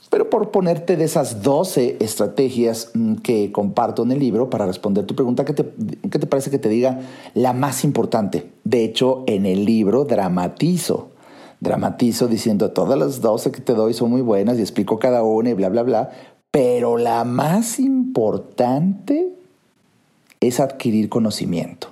[0.09, 5.05] Pero por ponerte de esas 12 estrategias mm, que comparto en el libro para responder
[5.05, 7.01] tu pregunta, ¿qué te, te parece que te diga
[7.33, 8.49] la más importante?
[8.63, 11.09] De hecho, en el libro dramatizo.
[11.59, 15.49] Dramatizo diciendo todas las 12 que te doy son muy buenas y explico cada una
[15.49, 16.11] y bla, bla, bla.
[16.49, 19.29] Pero la más importante
[20.39, 21.90] es adquirir conocimiento.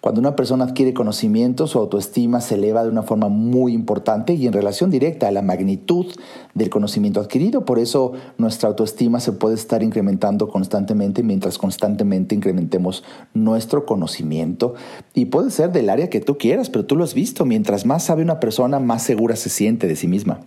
[0.00, 4.46] Cuando una persona adquiere conocimiento, su autoestima se eleva de una forma muy importante y
[4.46, 6.06] en relación directa a la magnitud
[6.54, 7.66] del conocimiento adquirido.
[7.66, 14.74] Por eso nuestra autoestima se puede estar incrementando constantemente mientras constantemente incrementemos nuestro conocimiento.
[15.12, 17.44] Y puede ser del área que tú quieras, pero tú lo has visto.
[17.44, 20.40] Mientras más sabe una persona, más segura se siente de sí misma.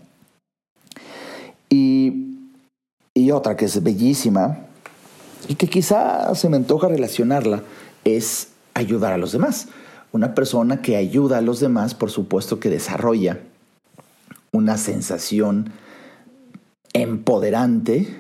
[1.70, 2.40] Y,
[3.14, 4.62] y otra que es bellísima
[5.48, 7.62] y que quizá se me antoja relacionarla
[8.04, 9.68] es ayudar a los demás.
[10.12, 13.40] Una persona que ayuda a los demás, por supuesto que desarrolla
[14.52, 15.72] una sensación
[16.94, 18.16] empoderante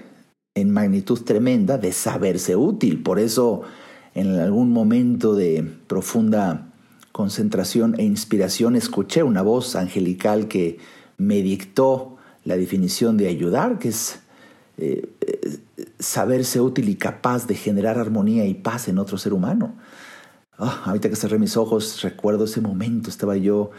[0.56, 3.04] en magnitud tremenda de saberse útil.
[3.04, 3.62] Por eso,
[4.16, 6.68] en algún momento de profunda
[7.12, 10.80] concentración e inspiración, escuché una voz angelical que
[11.18, 14.20] me dictó la definición de ayudar, que es
[14.78, 15.60] eh, eh,
[16.00, 19.76] saberse útil y capaz de generar armonía y paz en otro ser humano.
[20.58, 23.72] Ah, ahorita que cerré mis ojos, recuerdo ese momento, estaba yo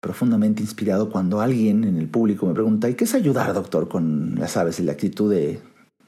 [0.00, 3.88] profundamente inspirado cuando alguien en el público me pregunta, ¿y qué es ayudar, doctor?
[3.88, 5.60] Con, las aves y la actitud de,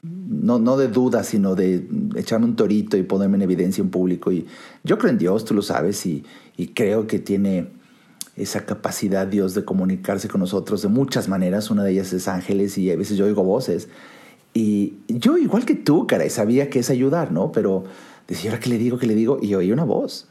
[0.03, 4.31] no, no de duda, sino de echarme un torito y ponerme en evidencia en público.
[4.31, 4.47] Y
[4.85, 6.25] yo creo en Dios, tú lo sabes, y,
[6.57, 7.71] y creo que tiene
[8.37, 11.71] esa capacidad Dios de comunicarse con nosotros de muchas maneras.
[11.71, 13.89] Una de ellas es ángeles y a veces yo oigo voces.
[14.55, 17.53] Y yo, igual que tú, caray, sabía que es ayudar, ¿no?
[17.53, 17.85] Pero
[18.29, 18.99] Decía, ¿ahora qué le digo?
[18.99, 19.39] ¿Qué le digo?
[19.41, 20.29] Y oí una voz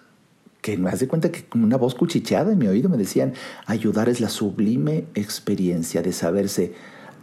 [0.62, 3.34] que me hace cuenta que como una voz cuchicheada en mi oído me decían,
[3.66, 6.74] ayudar es la sublime experiencia de saberse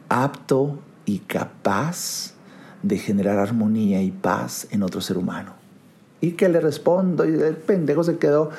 [0.09, 2.35] apto y capaz
[2.83, 5.53] de generar armonía y paz en otro ser humano.
[6.21, 8.51] Y que le respondo y el pendejo se quedó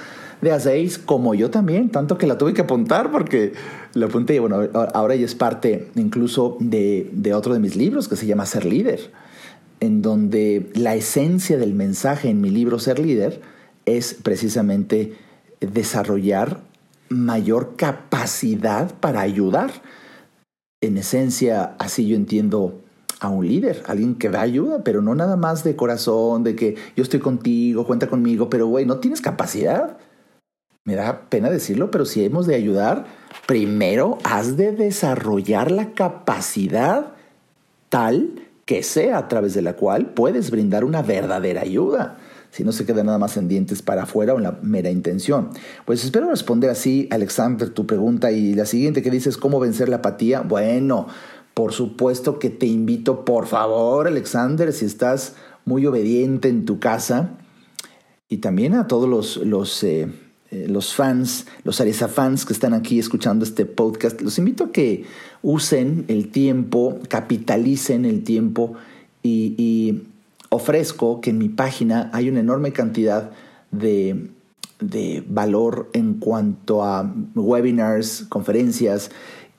[0.41, 3.53] de a seis, como yo también, tanto que la tuve que apuntar porque
[3.93, 4.57] la apunté y bueno,
[4.93, 8.65] ahora ella es parte incluso de, de otro de mis libros que se llama Ser
[8.65, 9.11] Líder
[9.85, 13.41] en donde la esencia del mensaje en mi libro Ser líder
[13.85, 15.13] es precisamente
[15.59, 16.59] desarrollar
[17.09, 19.71] mayor capacidad para ayudar.
[20.81, 22.81] En esencia, así yo entiendo
[23.19, 26.75] a un líder, alguien que da ayuda, pero no nada más de corazón, de que
[26.95, 29.97] yo estoy contigo, cuenta conmigo, pero güey, no tienes capacidad.
[30.83, 33.05] Me da pena decirlo, pero si hemos de ayudar,
[33.47, 37.13] primero has de desarrollar la capacidad
[37.89, 42.17] tal que sea a través de la cual puedes brindar una verdadera ayuda.
[42.51, 45.49] Si no se queda nada más en dientes para afuera o en la mera intención.
[45.85, 48.31] Pues espero responder así, Alexander, tu pregunta.
[48.31, 50.41] Y la siguiente que dices, ¿cómo vencer la apatía?
[50.41, 51.07] Bueno,
[51.53, 57.37] por supuesto que te invito, por favor, Alexander, si estás muy obediente en tu casa,
[58.27, 60.07] y también a todos los, los eh,
[60.51, 64.71] eh, los fans, los Arisa fans que están aquí escuchando este podcast, los invito a
[64.71, 65.05] que
[65.41, 68.75] usen el tiempo, capitalicen el tiempo
[69.23, 70.03] y,
[70.49, 73.31] ofrezco que en mi página hay una enorme cantidad
[73.71, 74.29] de,
[75.27, 79.09] valor en cuanto a webinars, conferencias.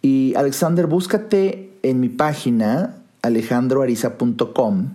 [0.00, 4.90] Y Alexander, búscate en mi página alejandroariza.com.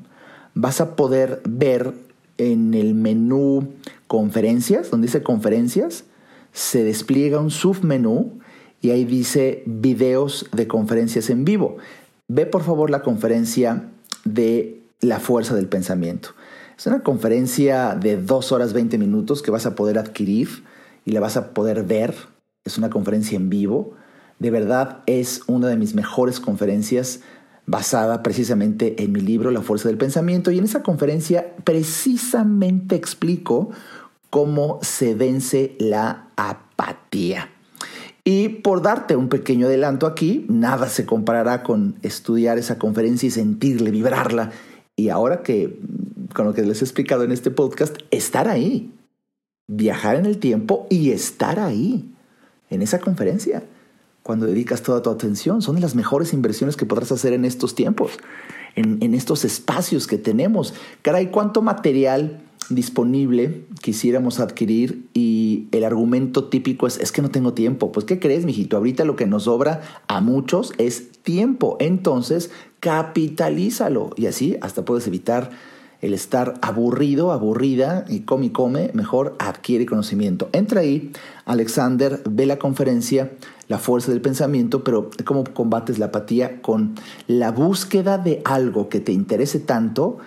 [0.56, 1.94] Vas a poder ver
[2.38, 3.68] en el menú
[4.12, 6.04] conferencias, donde dice conferencias,
[6.52, 8.40] se despliega un submenú
[8.82, 11.78] y ahí dice videos de conferencias en vivo.
[12.28, 13.86] Ve por favor la conferencia
[14.26, 16.32] de la fuerza del pensamiento.
[16.78, 20.66] Es una conferencia de dos horas 20 minutos que vas a poder adquirir
[21.06, 22.14] y la vas a poder ver.
[22.66, 23.94] Es una conferencia en vivo.
[24.40, 27.22] De verdad es una de mis mejores conferencias
[27.66, 30.52] basada precisamente en mi libro La Fuerza del Pensamiento.
[30.52, 33.70] Y en esa conferencia precisamente explico
[34.32, 37.50] cómo se vence la apatía.
[38.24, 43.32] Y por darte un pequeño adelanto aquí, nada se comparará con estudiar esa conferencia y
[43.32, 44.52] sentirle, vibrarla.
[44.96, 45.80] Y ahora que,
[46.34, 48.94] con lo que les he explicado en este podcast, estar ahí,
[49.68, 52.14] viajar en el tiempo y estar ahí,
[52.70, 53.64] en esa conferencia,
[54.24, 58.14] cuando dedicas toda tu atención, son las mejores inversiones que podrás hacer en estos tiempos,
[58.76, 60.74] en, en estos espacios que tenemos.
[61.02, 62.40] Caray, cuánto material
[62.76, 67.92] disponible quisiéramos adquirir y el argumento típico es es que no tengo tiempo.
[67.92, 68.78] Pues ¿qué crees, mijito?
[68.78, 71.78] Ahorita lo que nos sobra a muchos es tiempo.
[71.80, 75.52] Entonces, capitalízalo y así hasta puedes evitar
[76.02, 80.50] el estar aburrido, aburrida y come y come, mejor adquiere conocimiento.
[80.52, 81.12] Entra ahí,
[81.46, 83.32] Alexander, ve la conferencia,
[83.68, 86.96] la fuerza del pensamiento, pero cómo combates la apatía con
[87.28, 90.18] la búsqueda de algo que te interese tanto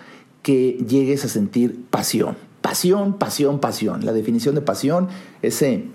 [0.44, 2.36] que llegues a sentir pasión.
[2.60, 4.04] Pasión, pasión, pasión.
[4.04, 5.08] La definición de pasión,
[5.42, 5.86] ese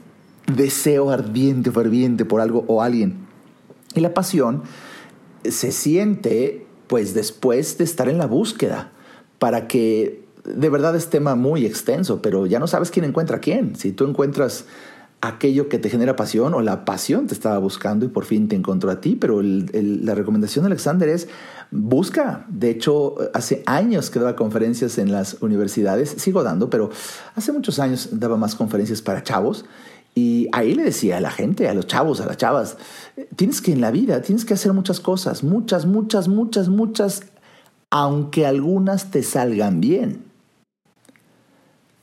[0.54, 3.28] deseo ardiente, ferviente por algo o alguien.
[3.94, 4.64] Y la pasión
[5.46, 8.92] se siente pues después de estar en la búsqueda,
[9.38, 13.76] para que de verdad es tema muy extenso, pero ya no sabes quién encuentra quién.
[13.76, 14.66] Si tú encuentras
[15.22, 18.56] aquello que te genera pasión o la pasión te estaba buscando y por fin te
[18.56, 21.28] encontró a ti, pero la recomendación de Alexander es
[21.72, 22.46] busca.
[22.48, 26.90] De hecho, hace años que daba conferencias en las universidades, sigo dando, pero
[27.36, 29.66] hace muchos años daba más conferencias para chavos
[30.16, 32.78] y ahí le decía a la gente, a los chavos, a las chavas,
[33.36, 37.24] tienes que en la vida, tienes que hacer muchas cosas, muchas, muchas, muchas, muchas,
[37.90, 40.29] aunque algunas te salgan bien.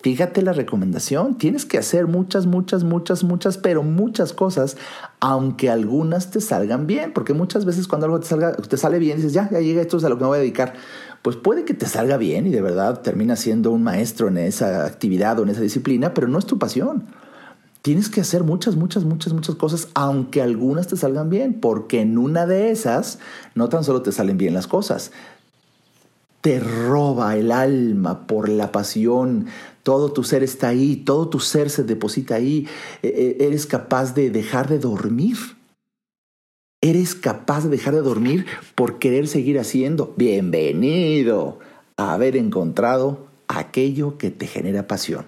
[0.02, 4.76] Fíjate la recomendación, tienes que hacer muchas, muchas, muchas, muchas, pero muchas cosas,
[5.20, 9.16] aunque algunas te salgan bien, porque muchas veces cuando algo te, salga, te sale bien,
[9.16, 10.74] dices, ya, ya llega esto es a lo que me voy a dedicar.
[11.22, 14.87] Pues puede que te salga bien y de verdad terminas siendo un maestro en esa
[14.87, 17.06] actividad o en esa disciplina, pero no es tu pasión.
[17.82, 22.18] Tienes que hacer muchas, muchas, muchas, muchas cosas, aunque algunas te salgan bien, porque en
[22.18, 23.18] una de esas
[23.54, 25.12] no tan solo te salen bien las cosas,
[26.46, 29.46] te roba el alma por la pasión,
[29.82, 32.68] todo tu ser está ahí, todo tu ser se deposita ahí,
[33.02, 33.09] e,
[33.40, 35.37] e, eres capaz de dejar de dormir.
[36.80, 40.14] Eres capaz de dejar de dormir por querer seguir haciendo.
[40.16, 41.59] Bienvenido
[41.96, 45.26] a haber encontrado aquello que te genera pasión.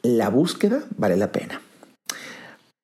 [0.00, 1.60] La búsqueda vale la pena.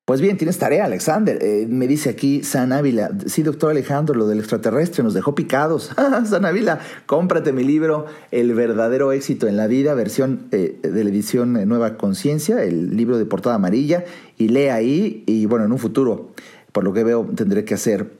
[0.05, 1.39] Pues bien, tienes tarea, Alexander.
[1.41, 3.09] Eh, me dice aquí San Ávila.
[3.25, 5.91] Sí, doctor Alejandro, lo del extraterrestre nos dejó picados.
[5.97, 11.03] Ah, San Ávila, cómprate mi libro, El verdadero éxito en la vida, versión eh, de
[11.03, 14.05] la edición eh, Nueva Conciencia, el libro de portada amarilla,
[14.37, 16.29] y lee ahí y bueno, en un futuro
[16.75, 18.17] por lo que veo, tendré que hacer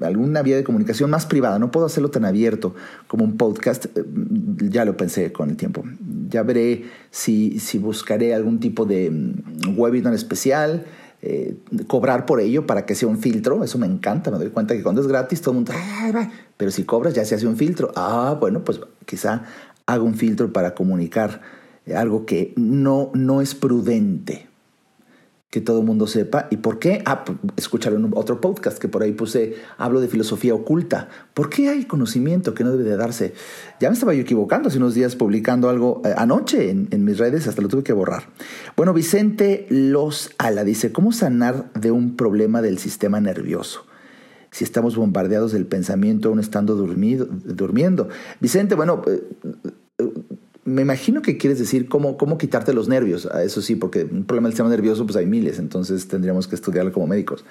[0.00, 1.58] alguna vía de comunicación más privada.
[1.58, 2.76] No puedo hacerlo tan abierto
[3.08, 3.86] como un podcast.
[3.96, 4.04] Eh,
[4.70, 5.82] ya lo pensé con el tiempo.
[6.28, 10.86] Ya veré si, si buscaré algún tipo de mm, webinar especial.
[11.20, 11.56] Eh,
[11.88, 14.84] cobrar por ello para que sea un filtro, eso me encanta, me doy cuenta que
[14.84, 15.72] cuando es gratis todo el mundo,
[16.56, 19.42] pero si cobras ya se hace un filtro, ah, bueno, pues quizá
[19.86, 21.40] haga un filtro para comunicar
[21.96, 24.45] algo que no, no es prudente,
[25.50, 26.48] que todo el mundo sepa.
[26.50, 27.02] ¿Y por qué?
[27.06, 27.24] Ah,
[27.56, 31.08] escucharon otro podcast que por ahí puse, hablo de filosofía oculta.
[31.34, 33.32] ¿Por qué hay conocimiento que no debe de darse?
[33.80, 37.46] Ya me estaba yo equivocando hace unos días publicando algo eh, anoche en, mis redes,
[37.46, 38.28] hasta lo tuve que borrar.
[38.76, 43.86] Bueno, Vicente Los Ala dice, ¿cómo sanar de un problema del sistema nervioso?
[44.50, 48.08] Si estamos bombardeados del pensamiento aún estando durmiendo.
[48.40, 49.02] Vicente, bueno...
[49.06, 49.22] Eh,
[50.66, 53.28] me imagino que quieres decir cómo, cómo quitarte los nervios.
[53.32, 56.56] Ah, eso sí, porque un problema del sistema nervioso pues hay miles, entonces tendríamos que
[56.56, 57.44] estudiarlo como médicos.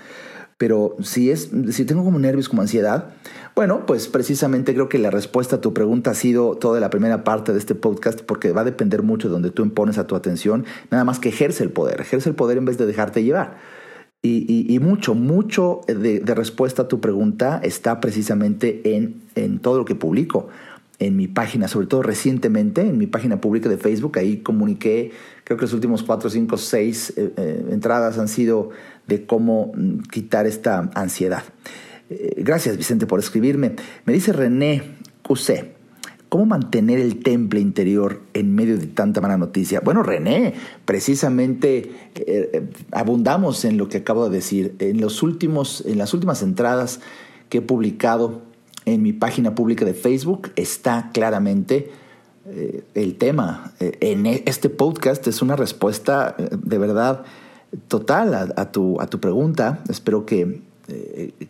[0.57, 3.09] Pero si, es, si tengo como nervios, como ansiedad,
[3.55, 7.23] bueno, pues precisamente creo que la respuesta a tu pregunta ha sido toda la primera
[7.23, 10.15] parte de este podcast, porque va a depender mucho de donde tú impones a tu
[10.15, 13.57] atención, nada más que ejerce el poder, ejerce el poder en vez de dejarte llevar.
[14.27, 19.85] Y, mucho, mucho de, de, respuesta a tu pregunta está precisamente en, en todo lo
[19.85, 20.49] que publico
[20.99, 24.17] en mi página, sobre todo recientemente, en mi página pública de Facebook.
[24.17, 25.11] Ahí comuniqué,
[25.43, 28.69] creo que los últimos cuatro, cinco, seis eh, eh, entradas han sido
[29.07, 31.43] de cómo mm, quitar esta ansiedad.
[32.09, 33.75] Eh, gracias, Vicente, por escribirme.
[34.05, 34.83] Me dice René
[35.21, 35.75] Cusé.
[36.29, 39.79] ¿Cómo mantener el temple interior en medio de tanta mala noticia?
[39.79, 44.75] Bueno, René, precisamente eh, abundamos en lo que acabo de decir.
[44.79, 46.99] En, los últimos, en las últimas entradas
[47.49, 48.41] que he publicado
[48.86, 51.91] en mi página pública de Facebook está claramente
[52.47, 53.73] eh, el tema.
[53.79, 57.23] Eh, en e, este podcast es una respuesta de verdad
[57.88, 59.79] total a, tu, a tu pregunta.
[59.89, 60.61] Espero que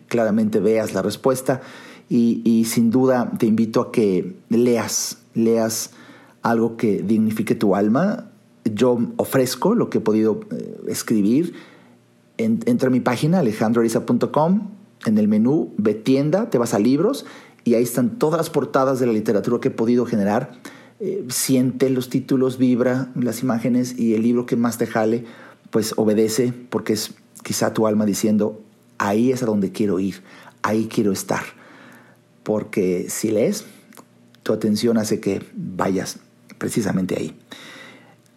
[0.08, 1.60] claramente veas la respuesta
[2.08, 5.90] y, sin duda te invito a que leas, leas
[6.42, 8.30] algo que dignifique tu alma.
[8.64, 11.54] Yo ofrezco lo que he podido eh, escribir.
[12.38, 14.68] entra a mi página alejandroariza.com,
[15.06, 17.24] en el menú ve tienda, te vas a libros
[17.64, 20.52] y ahí están todas las portadas de la literatura que he podido generar.
[21.00, 25.24] Eh, siente los títulos, vibra las imágenes y el libro que más te jale,
[25.70, 28.60] pues obedece porque es quizá tu alma diciendo,
[28.98, 30.22] ahí es a donde quiero ir,
[30.62, 31.42] ahí quiero estar
[32.46, 33.64] porque si lees,
[34.44, 36.20] tu atención hace que vayas
[36.58, 37.36] precisamente ahí.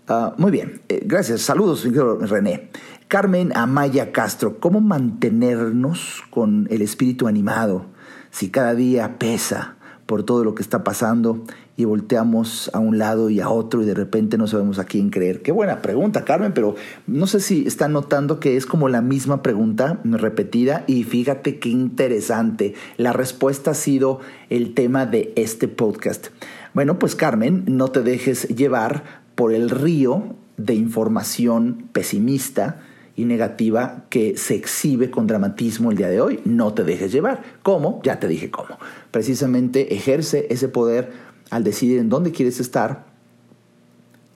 [0.08, 1.42] Ah, muy bien, eh, gracias.
[1.42, 1.86] Saludos,
[2.28, 2.72] René.
[3.10, 7.88] Carmen Amaya Castro, ¿cómo mantenernos con el espíritu animado
[8.30, 11.44] si cada día pesa por todo lo que está pasando
[11.76, 15.10] y volteamos a un lado y a otro y de repente no sabemos a quién
[15.10, 15.42] creer?
[15.42, 16.76] Qué buena pregunta, Carmen, pero
[17.08, 21.70] no sé si están notando que es como la misma pregunta repetida y fíjate qué
[21.70, 22.76] interesante.
[22.98, 24.20] La respuesta ha sido
[24.52, 26.28] el tema de este podcast.
[26.76, 32.82] Bueno, pues Carmen, no te dejes llevar por el río de información pesimista
[33.20, 36.40] y negativa que se exhibe con dramatismo el día de hoy.
[36.46, 37.44] No te dejes llevar.
[37.64, 38.00] ¿Cómo?
[38.02, 38.78] Ya te dije cómo.
[39.12, 41.12] Precisamente ejerce ese poder
[41.50, 43.08] al decidir en dónde quieres estar,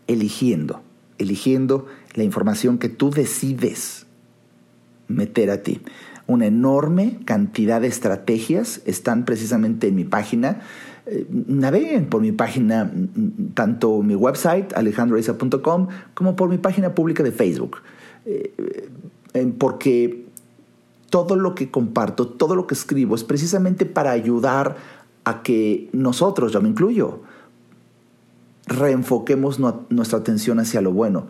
[0.07, 0.81] eligiendo,
[1.17, 4.05] eligiendo la información que tú decides
[5.07, 5.79] meter a ti.
[6.27, 10.61] Una enorme cantidad de estrategias están precisamente en mi página.
[11.05, 12.91] Eh, naveguen por mi página,
[13.53, 17.77] tanto mi website, alejandroisa.com, como por mi página pública de Facebook.
[18.25, 18.53] Eh,
[19.57, 20.25] porque
[21.09, 24.77] todo lo que comparto, todo lo que escribo es precisamente para ayudar
[25.25, 27.21] a que nosotros, yo me incluyo,
[28.67, 31.27] reenfoquemos nuestra atención hacia lo bueno.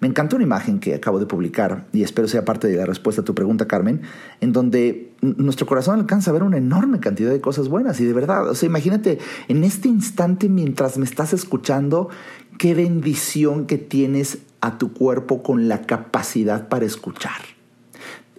[0.00, 3.22] Me encanta una imagen que acabo de publicar y espero sea parte de la respuesta
[3.22, 4.02] a tu pregunta, Carmen,
[4.40, 8.12] en donde nuestro corazón alcanza a ver una enorme cantidad de cosas buenas y de
[8.12, 9.18] verdad, o sea, imagínate
[9.48, 12.10] en este instante mientras me estás escuchando,
[12.58, 17.56] qué bendición que tienes a tu cuerpo con la capacidad para escuchar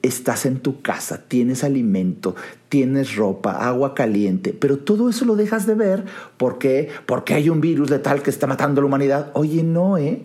[0.01, 2.35] estás en tu casa, tienes alimento,
[2.69, 6.05] tienes ropa, agua caliente, pero todo eso lo dejas de ver.
[6.37, 6.89] ¿Por qué?
[7.05, 9.31] Porque hay un virus letal que está matando a la humanidad.
[9.33, 10.23] Oye, no, ¿eh?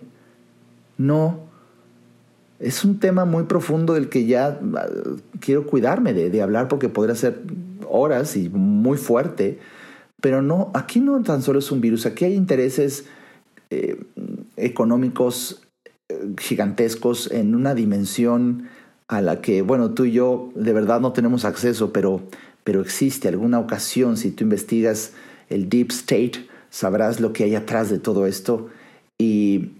[0.97, 1.39] No.
[2.59, 4.85] Es un tema muy profundo del que ya ah,
[5.39, 7.41] quiero cuidarme de, hablar porque podría ser
[7.89, 9.59] horas y muy fuerte.
[10.21, 13.05] Pero no, aquí no tan solo es un virus, aquí hay intereses
[13.69, 13.99] eh,
[14.55, 15.61] económicos
[16.37, 18.69] gigantescos en una dimensión
[19.07, 22.21] a la que, bueno, tú y yo de verdad no tenemos acceso, pero,
[22.63, 25.13] pero existe alguna ocasión, si tú investigas
[25.49, 28.69] el Deep State, sabrás lo que hay atrás de todo esto.
[29.17, 29.71] Y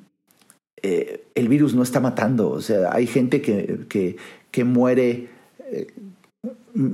[0.82, 4.18] eh, el virus no está matando, o sea, hay gente que,
[4.52, 5.30] que, muere,
[5.72, 5.88] eh,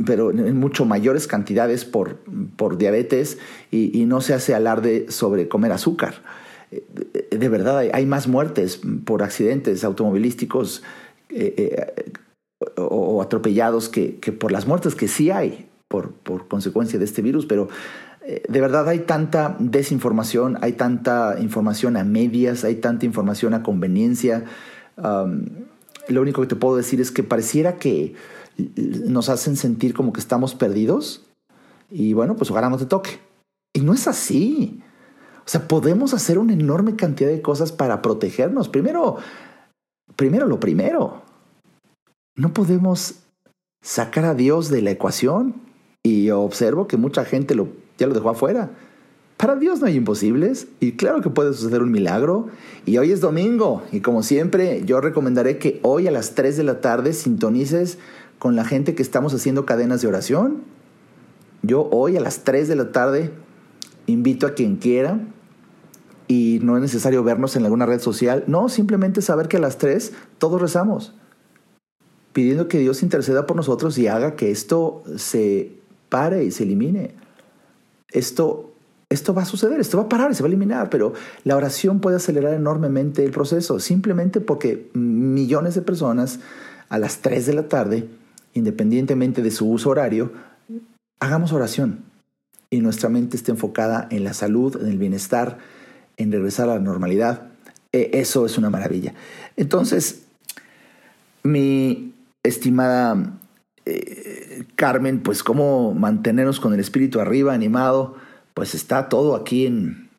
[0.05, 2.17] pero en mucho mayores cantidades por,
[2.55, 3.39] por diabetes
[3.71, 6.21] y, no se hace alarde sobre comer azúcar.
[6.71, 10.83] Eh, de verdad, hay, más muertes por accidentes automovilísticos
[12.75, 17.45] o, atropellados que, por las muertes que sí hay por, por consecuencia de este virus,
[17.45, 17.69] pero
[18.25, 23.63] eh, de verdad hay tanta desinformación, hay tanta información a medias, hay tanta información a
[23.63, 24.45] conveniencia.
[24.97, 28.13] lo único que te puedo decir es que pareciera que
[28.75, 31.25] nos hacen sentir como que estamos perdidos
[31.89, 33.19] y bueno, pues ojalá no te toque.
[33.73, 34.81] Y no es así.
[35.49, 38.69] O sea, podemos hacer una enorme cantidad de cosas para protegernos.
[38.69, 39.17] Primero,
[40.15, 41.23] primero lo primero,
[42.35, 43.15] no podemos
[43.81, 45.55] sacar a Dios de la ecuación.
[46.03, 48.69] Y observo que mucha gente lo, ya lo dejó afuera.
[49.37, 52.49] Para Dios no hay imposibles y claro que puede suceder un milagro.
[52.85, 56.63] Y hoy es domingo y como siempre yo recomendaré que hoy a las 3 de
[56.63, 57.97] la tarde sintonices
[58.37, 60.61] con la gente que estamos haciendo cadenas de oración.
[61.63, 63.31] Yo hoy a las 3 de la tarde
[64.05, 65.19] invito a quien quiera
[66.29, 68.45] y no es necesario vernos en alguna red social.
[68.47, 71.13] No, simplemente saber que a las 3 todos rezamos
[72.33, 75.73] pidiendo que Dios interceda por nosotros y haga que esto se
[76.09, 77.15] pare y se elimine.
[78.11, 78.71] Esto,
[79.09, 81.13] esto va a suceder, esto va a parar y se va a eliminar, pero
[81.43, 86.39] la oración puede acelerar enormemente el proceso, simplemente porque millones de personas
[86.89, 88.07] a las 3 de la tarde,
[88.53, 90.31] independientemente de su uso horario,
[91.19, 92.05] hagamos oración.
[92.71, 95.57] y nuestra mente esté enfocada en la salud, en el bienestar,
[96.19, 97.47] en regresar a la normalidad,
[97.91, 99.15] eh, eso es una maravilla.
[99.55, 100.23] Entonces,
[101.41, 102.13] mi
[102.43, 103.39] estimada
[103.85, 108.15] eh, Carmen, pues cómo mantenernos con el espíritu arriba, animado,
[108.53, 110.09] pues está todo aquí en,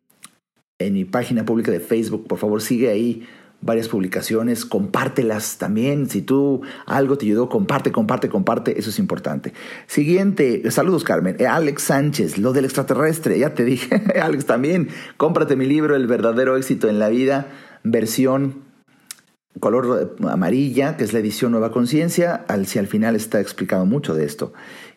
[0.79, 2.27] en mi página pública de Facebook.
[2.27, 3.27] Por favor, sigue ahí
[3.61, 6.09] varias publicaciones, compártelas también.
[6.09, 8.79] Si tú algo te ayudó, comparte, comparte, comparte.
[8.79, 9.53] Eso es importante.
[9.87, 11.35] Siguiente, saludos Carmen.
[11.39, 13.95] Eh, Alex Sánchez, lo del extraterrestre, ya te dije.
[14.21, 17.47] Alex también, cómprate mi libro, El verdadero éxito en la vida,
[17.83, 18.71] versión
[19.59, 24.13] color amarilla, que es la edición Nueva Conciencia, al, si al final está explicado mucho
[24.13, 24.53] de esto.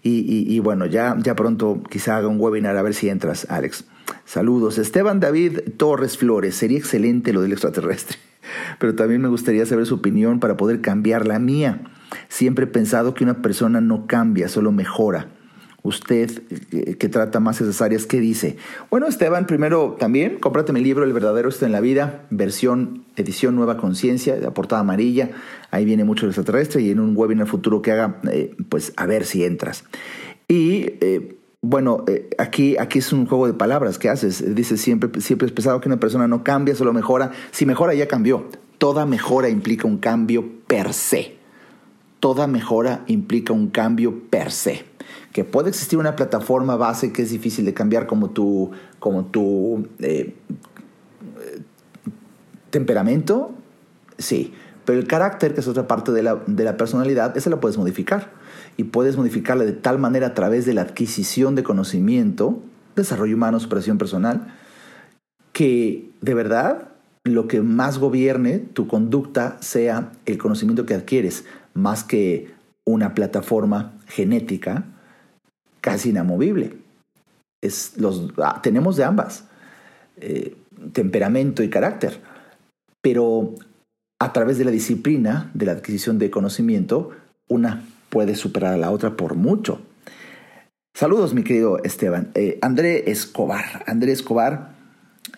[0.06, 3.84] Y, bueno, ya, ya pronto quizá haga un webinar a ver si entras, Alex.
[4.26, 4.76] Saludos.
[4.76, 8.18] Esteban David Torres Flores, sería excelente lo del extraterrestre,
[8.78, 11.82] pero también me gustaría saber su opinión para poder cambiar la mía.
[12.28, 15.28] Siempre he pensado que una persona no cambia, solo mejora
[15.84, 16.42] usted
[16.72, 18.56] eh, que trata más esas áreas, ¿qué dice?
[18.90, 23.54] Bueno, Esteban, primero también, cómprate mi libro El verdadero esto en la vida, versión, edición
[23.54, 25.30] Nueva Conciencia, de portada amarilla.
[25.70, 29.04] Ahí viene mucho el extraterrestre y en un webinar futuro que haga, eh, pues a
[29.04, 29.84] ver si entras.
[30.48, 32.04] Y eh, bueno,
[32.38, 34.54] aquí, aquí es un juego de palabras que haces.
[34.54, 37.32] Dice siempre, siempre es pesado que una persona no cambia, solo mejora.
[37.50, 38.46] Si mejora, ya cambió.
[38.78, 41.36] Toda mejora implica un cambio per se.
[42.20, 44.84] Toda mejora implica un cambio per se
[45.34, 49.88] que puede existir una plataforma base que es difícil de cambiar como tu, como tu
[49.98, 50.32] eh,
[52.70, 53.50] temperamento,
[54.16, 54.54] sí,
[54.84, 57.76] pero el carácter, que es otra parte de la, de la personalidad, esa la puedes
[57.76, 58.30] modificar.
[58.76, 62.60] Y puedes modificarla de tal manera a través de la adquisición de conocimiento,
[62.96, 64.54] desarrollo humano, superación personal,
[65.52, 66.88] que de verdad
[67.24, 72.52] lo que más gobierne tu conducta sea el conocimiento que adquieres, más que
[72.84, 74.84] una plataforma genética
[75.80, 76.76] casi inamovible.
[77.62, 79.44] Es los, ah, tenemos de ambas,
[80.18, 80.56] eh,
[80.92, 82.20] temperamento y carácter,
[83.00, 83.54] pero
[84.20, 87.10] a través de la disciplina, de la adquisición de conocimiento,
[87.48, 87.84] una
[88.14, 89.80] puede superar a la otra por mucho.
[90.94, 92.30] Saludos, mi querido Esteban.
[92.36, 93.82] Eh, André Escobar.
[93.88, 94.76] André Escobar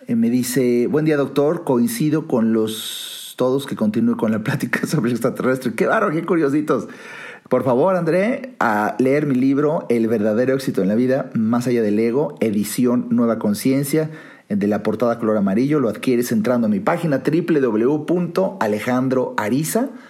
[0.05, 4.85] eh, me dice, buen día doctor, coincido con los todos que continúe con la plática
[4.85, 5.73] sobre extraterrestre.
[5.73, 6.87] Qué barro, qué curiositos.
[7.49, 11.81] Por favor, André, a leer mi libro El verdadero éxito en la vida, más allá
[11.81, 14.11] del ego, edición Nueva Conciencia,
[14.49, 15.79] de la portada color amarillo.
[15.79, 20.06] Lo adquieres entrando a mi página www.alejandroariza.com.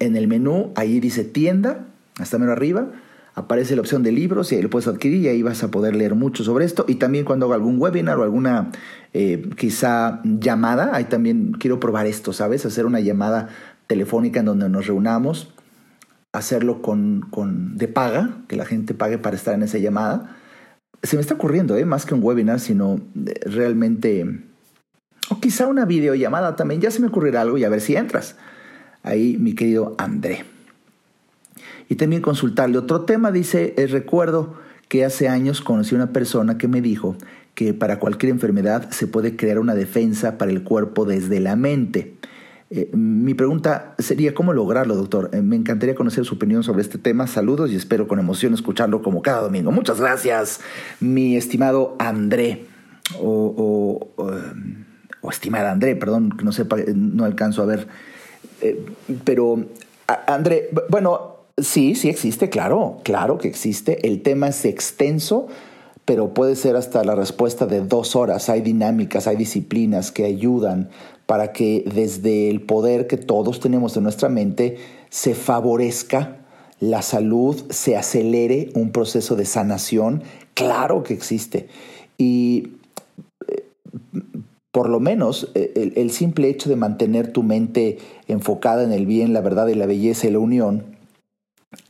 [0.00, 1.86] En el menú, ahí dice tienda,
[2.18, 2.88] hasta menos arriba.
[3.34, 5.94] Aparece la opción de libros y ahí lo puedes adquirir y ahí vas a poder
[5.94, 6.86] leer mucho sobre esto.
[6.88, 8.70] Y también cuando haga algún webinar o alguna
[9.12, 12.64] eh, quizá llamada, ahí también quiero probar esto, ¿sabes?
[12.64, 13.48] Hacer una llamada
[13.86, 15.52] telefónica en donde nos reunamos
[16.36, 20.36] hacerlo con, con, de paga, que la gente pague para estar en esa llamada.
[21.02, 21.84] Se me está ocurriendo, ¿eh?
[21.84, 24.42] más que un webinar, sino eh, realmente,
[25.30, 28.36] o quizá una videollamada también, ya se me ocurrirá algo y a ver si entras.
[29.06, 30.44] Ahí, mi querido André.
[31.88, 34.54] Y también consultarle otro tema, dice, eh, recuerdo
[34.88, 37.16] que hace años conocí a una persona que me dijo
[37.54, 42.16] que para cualquier enfermedad se puede crear una defensa para el cuerpo desde la mente.
[42.70, 45.30] Eh, mi pregunta sería, ¿cómo lograrlo, doctor?
[45.32, 47.28] Eh, me encantaría conocer su opinión sobre este tema.
[47.28, 49.70] Saludos y espero con emoción escucharlo como cada domingo.
[49.70, 50.60] Muchas gracias,
[50.98, 52.66] mi estimado André,
[53.20, 57.86] o, o, estimada André, perdón, que no sepa, no alcanzo a ver.
[58.60, 58.84] Eh,
[59.24, 59.64] pero,
[60.26, 64.06] André, bueno, sí, sí existe, claro, claro que existe.
[64.06, 65.48] El tema es extenso
[66.06, 68.48] pero puede ser hasta la respuesta de dos horas.
[68.48, 70.88] Hay dinámicas, hay disciplinas que ayudan
[71.26, 74.78] para que desde el poder que todos tenemos en nuestra mente
[75.10, 76.38] se favorezca
[76.78, 80.22] la salud, se acelere un proceso de sanación.
[80.54, 81.68] Claro que existe.
[82.18, 82.74] Y
[83.48, 83.64] eh,
[84.76, 87.96] por lo menos eh, el, simple hecho de mantener tu mente
[88.28, 90.84] enfocada en el bien, la verdad y la belleza y la unión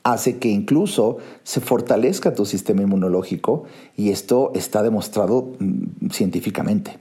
[0.05, 3.65] hace que incluso se fortalezca tu sistema inmunológico
[3.97, 6.97] y esto está demostrado mm, científicamente.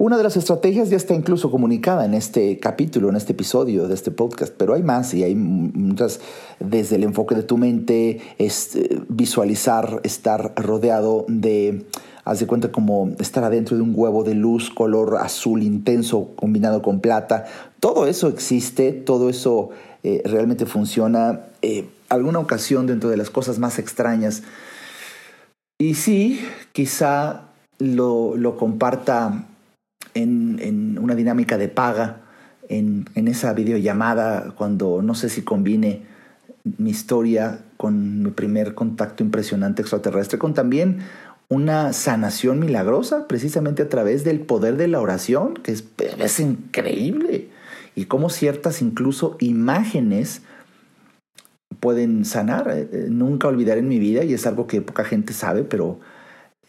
[0.00, 3.92] Una de las estrategias ya está incluso comunicada en este capítulo, en este episodio de
[3.92, 6.20] este podcast, pero hay más y hay muchas,
[6.58, 11.84] desde el enfoque de tu mente, es eh, visualizar, estar rodeado de,
[12.24, 16.80] haz de cuenta como estar adentro de un huevo de luz color azul intenso combinado
[16.80, 17.44] con plata.
[17.78, 19.68] Todo eso existe, todo eso
[20.02, 21.42] eh, realmente funciona.
[21.60, 24.44] Eh, alguna ocasión dentro de las cosas más extrañas.
[25.76, 26.40] Y sí,
[26.72, 27.48] quizá
[27.78, 29.44] lo comparta
[30.14, 32.20] en, una dinámica de paga,
[32.68, 36.02] en, esa videollamada, cuando no sé si combine
[36.78, 40.98] mi historia con mi primer contacto impresionante extraterrestre, con también
[41.48, 45.84] una sanación milagrosa, precisamente a través del poder de la oración, que es,
[46.18, 47.48] es increíble.
[47.96, 50.42] Y cómo ciertas incluso imágenes
[51.80, 52.70] pueden sanar.
[52.70, 55.98] Eh, eh, nunca olvidaré en mi vida, y es algo que poca gente sabe, pero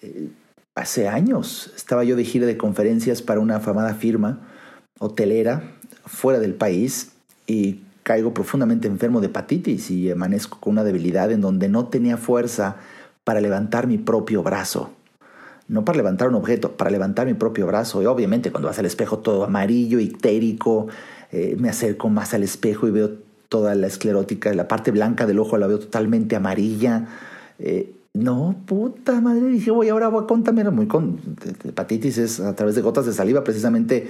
[0.01, 0.29] eh,
[0.76, 4.39] hace años estaba yo de gira de conferencias para una afamada firma
[4.99, 5.63] hotelera
[6.05, 7.11] fuera del país
[7.47, 12.17] y caigo profundamente enfermo de hepatitis y amanezco con una debilidad en donde no tenía
[12.17, 12.78] fuerza
[13.24, 14.91] para levantar mi propio brazo.
[15.67, 18.01] No para levantar un objeto, para levantar mi propio brazo.
[18.01, 20.88] Y obviamente cuando vas al espejo todo amarillo, ictérico,
[21.32, 23.11] me acerco más al espejo y veo
[23.47, 27.07] toda la esclerótica, la parte blanca del ojo la veo totalmente amarilla.
[27.59, 30.74] Eh, no, puta madre, dije, voy ahora voy a contaminar.
[30.74, 31.20] Muy con
[31.64, 34.09] hepatitis es a través de gotas de saliva, precisamente,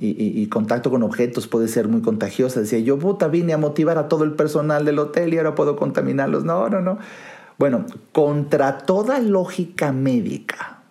[0.00, 2.60] y, contacto con objetos puede ser muy contagiosa.
[2.60, 5.76] Decía yo, puta, vine a motivar a todo el personal del hotel y ahora puedo
[5.76, 6.44] contaminarlos.
[6.44, 6.98] No, no, no.
[7.58, 10.82] Bueno, contra toda lógica médica,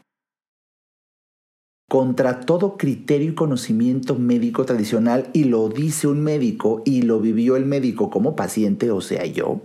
[1.89, 7.55] contra todo criterio y conocimiento médico tradicional y lo dice un médico y lo vivió
[7.55, 9.61] el médico como paciente, o sea, yo.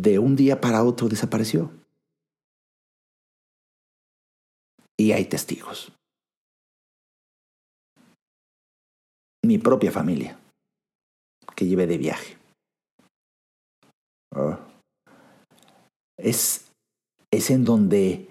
[0.00, 1.72] De un día para otro desapareció.
[4.96, 5.92] Y hay testigos.
[9.44, 10.38] Mi propia familia,
[11.56, 12.36] que llevé de viaje.
[14.34, 14.58] Ah.
[16.16, 16.68] Es
[17.30, 18.28] es en donde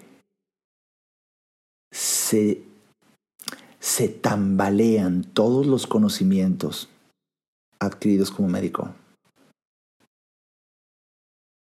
[1.92, 2.62] se,
[3.78, 6.88] se tambalean todos los conocimientos
[7.80, 8.94] adquiridos como médico.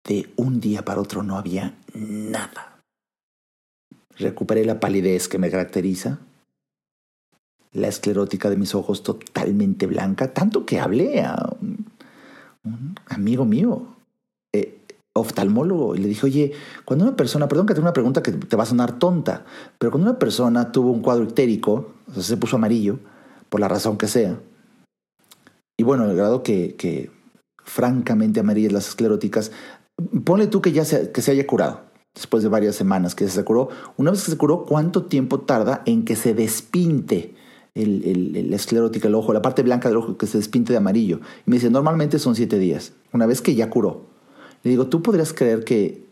[0.06, 2.80] De un día para otro no había nada.
[4.18, 6.20] Recuperé la palidez que me caracteriza,
[7.72, 11.38] la esclerótica de mis ojos totalmente blanca, tanto que hablé a
[12.64, 13.94] un amigo mío
[15.14, 16.52] oftalmólogo y le dije, oye,
[16.86, 19.46] cuando una persona, perdón que tengo una pregunta que te va a sonar tonta,
[19.78, 23.00] pero cuando una persona tuvo un cuadro ictérico, o sea, se puso amarillo,
[23.50, 24.40] por la razón que sea,
[25.78, 27.12] y bueno, el grado que, que
[27.64, 29.52] francamente amarillas las escleróticas,
[30.24, 31.82] ponle tú que ya se, que se haya curado,
[32.14, 35.82] después de varias semanas que se curó, una vez que se curó, ¿cuánto tiempo tarda
[35.86, 37.36] en que se despinte
[37.76, 40.78] el, el, la esclerótica, el ojo, la parte blanca del ojo que se despinte de
[40.78, 41.20] amarillo?
[41.46, 44.06] Y me dice, normalmente son siete días, una vez que ya curó.
[44.64, 46.06] Le digo, ¿tú podrías creer que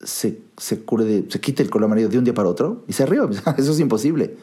[0.00, 2.84] se, se cure de, se quite el color amarillo de un día para otro?
[2.88, 4.36] Y se rió, eso es imposible.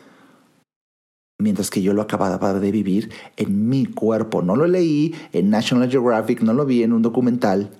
[1.42, 4.42] Mientras que yo lo acababa de vivir en mi cuerpo.
[4.42, 7.72] No lo leí en National Geographic, no lo vi en un documental.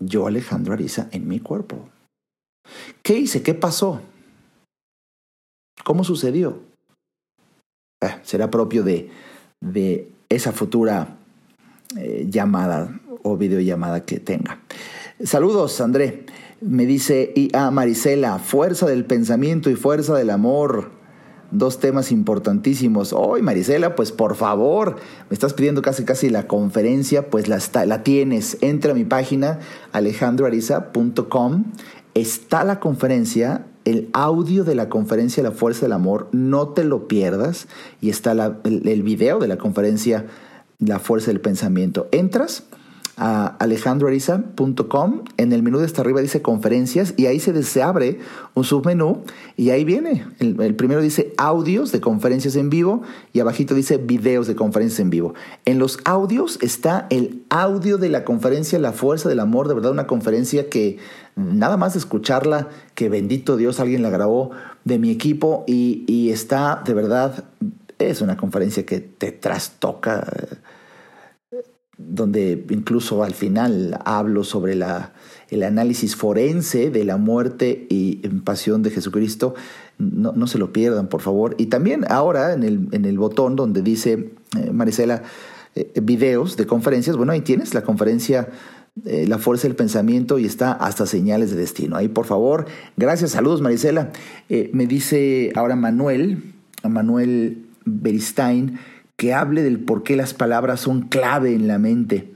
[0.00, 1.88] Yo, Alejandro Ariza, en mi cuerpo.
[3.02, 3.42] ¿Qué hice?
[3.42, 4.00] ¿Qué pasó?
[5.84, 6.60] ¿Cómo sucedió?
[8.02, 9.10] Eh, será propio de,
[9.60, 11.16] de esa futura
[11.96, 14.60] eh, llamada o videollamada que tenga.
[15.22, 16.26] Saludos, André.
[16.60, 20.90] Me dice IA Marisela, fuerza del pensamiento y fuerza del amor.
[21.50, 23.12] Dos temas importantísimos.
[23.12, 24.96] Hoy, Marisela, pues por favor,
[25.30, 28.58] me estás pidiendo casi casi la conferencia, pues la, la tienes.
[28.60, 29.60] Entra a mi página
[29.92, 31.64] alejandroariza.com.
[32.14, 37.08] Está la conferencia, el audio de la conferencia La Fuerza del Amor, no te lo
[37.08, 37.68] pierdas.
[38.00, 38.32] Y está
[38.64, 40.26] el, el video de la conferencia
[40.78, 42.08] La Fuerza del Pensamiento.
[42.10, 42.64] Entras
[43.16, 45.22] a alejandroariza.com.
[45.36, 48.18] En el menú de hasta arriba dice conferencias y ahí se, abre
[48.54, 49.22] un submenú
[49.56, 50.26] y ahí viene.
[50.38, 53.02] El, primero dice audios de conferencias en vivo
[53.32, 55.34] y abajito dice videos de conferencias en vivo.
[55.64, 59.92] En los audios está el audio de la conferencia La Fuerza del Amor, de verdad
[59.92, 60.98] una conferencia que
[61.36, 64.50] nada más escucharla, que bendito Dios alguien la grabó
[64.84, 67.44] de mi equipo y, y está de verdad,
[67.98, 70.26] es una conferencia que te trastoca
[71.98, 75.12] donde incluso al final hablo sobre la,
[75.50, 79.54] el análisis forense de la muerte y pasión de Jesucristo.
[79.98, 81.54] No, no, se lo pierdan, por favor.
[81.58, 85.22] Y también ahora en el, en el botón donde dice, eh, Marisela,
[85.76, 88.48] eh, videos de conferencias, bueno, ahí tienes la conferencia
[89.04, 91.96] eh, La Fuerza del Pensamiento y está hasta señales de destino.
[91.96, 92.66] Ahí, por favor.
[92.96, 94.10] Gracias, saludos, Marisela.
[94.48, 98.78] me dice ahora Manuel, Manuel Beristain,
[99.16, 102.32] que hable del por qué las palabras son clave en la mente.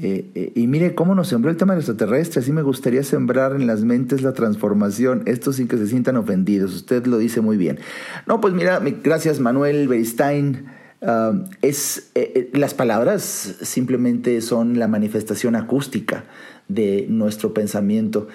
[0.00, 2.44] Eh, eh, y mire cómo nos sembró el tema de extraterrestres.
[2.44, 6.74] Así me gustaría sembrar en las mentes la transformación, esto sin que se sientan ofendidos.
[6.74, 7.80] Usted lo dice muy bien.
[8.26, 10.66] No, pues mira, gracias Manuel Beristain.
[11.02, 11.32] Ah,
[11.62, 16.24] es, eh, las palabras simplemente son la manifestación acústica
[16.68, 18.28] de nuestro pensamiento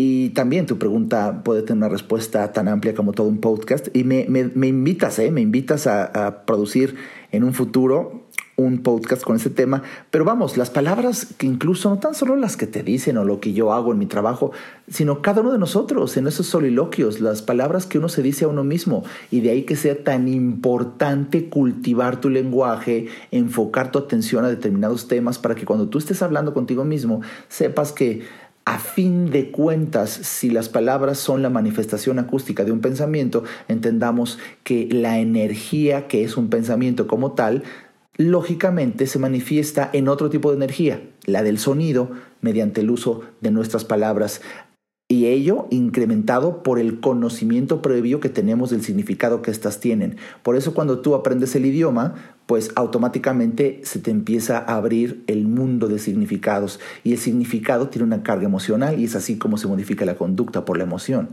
[0.00, 3.88] Y también tu pregunta puede tener una respuesta tan amplia como todo un podcast.
[3.96, 5.32] Y me, invitas, ¿eh?
[5.32, 6.94] me invitas a, a producir
[7.32, 8.28] en un futuro
[8.58, 12.56] un podcast con ese tema, pero vamos, las palabras que incluso no tan solo las
[12.56, 14.50] que te dicen o lo que yo hago en mi trabajo,
[14.88, 18.48] sino cada uno de nosotros en esos soliloquios, las palabras que uno se dice a
[18.48, 24.44] uno mismo, y de ahí que sea tan importante cultivar tu lenguaje, enfocar tu atención
[24.44, 28.22] a determinados temas para que cuando tú estés hablando contigo mismo, sepas que
[28.68, 34.38] a fin de cuentas, si las palabras son la manifestación acústica de un pensamiento, entendamos
[34.62, 37.62] que la energía que es un pensamiento como tal
[38.18, 42.10] lógicamente se manifiesta en otro tipo de energía, la del sonido,
[42.42, 44.42] mediante el uso de nuestras palabras
[45.10, 50.18] y ello incrementado por el conocimiento previo que tenemos del significado que éstas tienen.
[50.42, 55.46] Por eso cuando tú aprendes el idioma, pues automáticamente se te empieza a abrir el
[55.46, 59.66] mundo de significados y el significado tiene una carga emocional y es así como se
[59.66, 61.30] modifica la conducta por la emoción.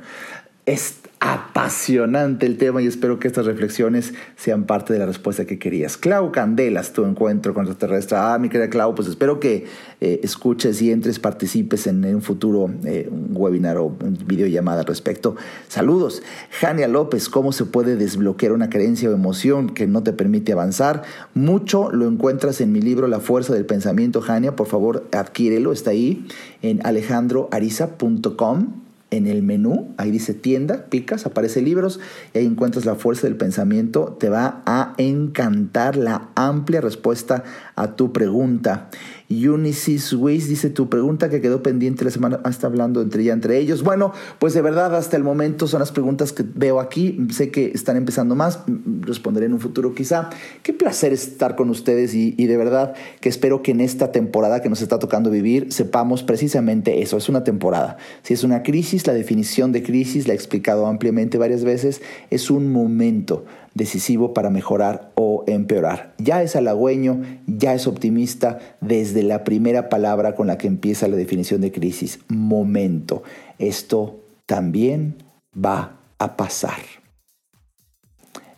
[0.66, 5.58] Es apasionante el tema y espero que estas reflexiones sean parte de la respuesta que
[5.58, 5.98] querías.
[5.98, 8.18] Clau Candelas, tu encuentro con extraterrestre.
[8.20, 9.66] Ah, mi querida Clau, pues espero que
[10.02, 13.96] eh, escuches y entres, participes en, un futuro eh, webinar o
[14.26, 15.36] videollamada al respecto.
[15.68, 16.22] Saludos.
[16.60, 21.02] Jania López, ¿cómo se puede desbloquear una creencia o emoción que no te permite avanzar?
[21.34, 24.56] Mucho lo encuentras en mi libro La Fuerza del Pensamiento, Jania.
[24.56, 25.72] Por favor, adquírelo.
[25.72, 26.28] Está ahí
[26.62, 32.00] en alejandroariza.com en el menú, ahí dice tienda, picas, aparece libros
[32.34, 34.18] y ahí encuentras la fuerza del pensamiento.
[34.20, 37.44] Te va a encantar la amplia respuesta
[37.76, 38.90] a tu pregunta.
[39.30, 43.34] Unicis Weiss dice tu pregunta que quedó pendiente la semana, ah, está hablando entre ya
[43.34, 43.84] entre ellos.
[43.84, 47.18] Bueno, pues de verdad hasta el momento son las preguntas que veo aquí.
[47.32, 48.60] Sé que están empezando más,
[49.02, 50.30] responderé en un futuro quizá.
[50.62, 54.70] Qué placer estar con ustedes y, de verdad que espero que en esta temporada que
[54.70, 57.18] nos está tocando vivir sepamos precisamente eso.
[57.18, 57.98] Es una temporada.
[58.22, 62.52] Si es una crisis, la definición de crisis la he explicado ampliamente varias veces, es
[62.52, 63.46] un momento
[63.76, 66.16] decisivo para mejorar o empeorar.
[66.18, 71.18] Ya es halagüeño, ya es optimista desde la primera palabra con la que empieza la
[71.18, 73.22] definición de crisis, momento.
[73.60, 75.24] Esto también
[75.54, 76.80] va a pasar.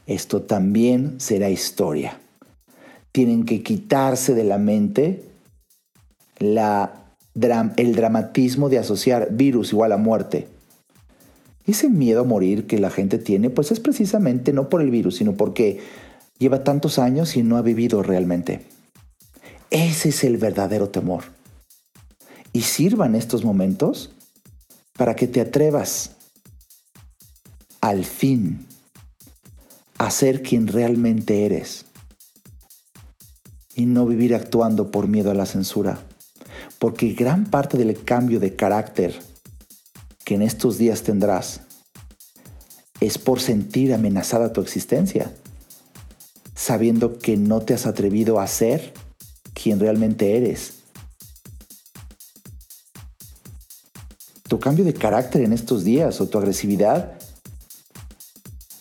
[0.05, 2.19] Esto también será historia.
[3.11, 5.23] Tienen que quitarse de la mente
[6.39, 10.47] el dramatismo de asociar virus igual a muerte
[11.71, 15.17] ese miedo a morir que la gente tiene, pues es precisamente no por el virus,
[15.17, 15.81] sino porque
[16.39, 18.65] lleva tantos años y no ha vivido realmente.
[19.69, 21.25] Ese es el verdadero temor.
[22.53, 24.11] Y sirvan estos momentos
[24.97, 26.11] para que te atrevas
[27.81, 28.65] al fin
[29.97, 31.85] a ser quien realmente eres
[33.75, 35.99] y no vivir actuando por miedo a la censura.
[36.79, 39.19] Porque gran parte del cambio de carácter
[40.27, 41.61] que en estos días tendrás
[42.99, 45.33] es por sentir amenazada tu existencia,
[46.53, 48.93] sabiendo que no te has atrevido a ser
[49.53, 50.73] quien realmente eres.
[54.49, 57.13] Tu cambio de carácter en estos días o tu agresividad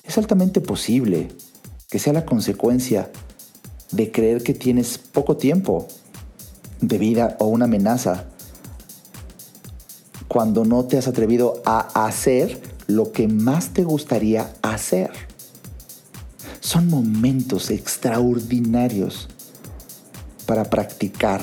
[0.03, 1.29] es altamente posible
[1.89, 3.09] que sea la consecuencia
[3.93, 5.87] de creer que tienes poco tiempo
[6.81, 8.33] de vida o una amenaza
[10.37, 15.11] cuando no te has atrevido a hacer lo que más te gustaría hacer.
[16.61, 19.29] Son momentos extraordinarios
[20.45, 21.43] para practicar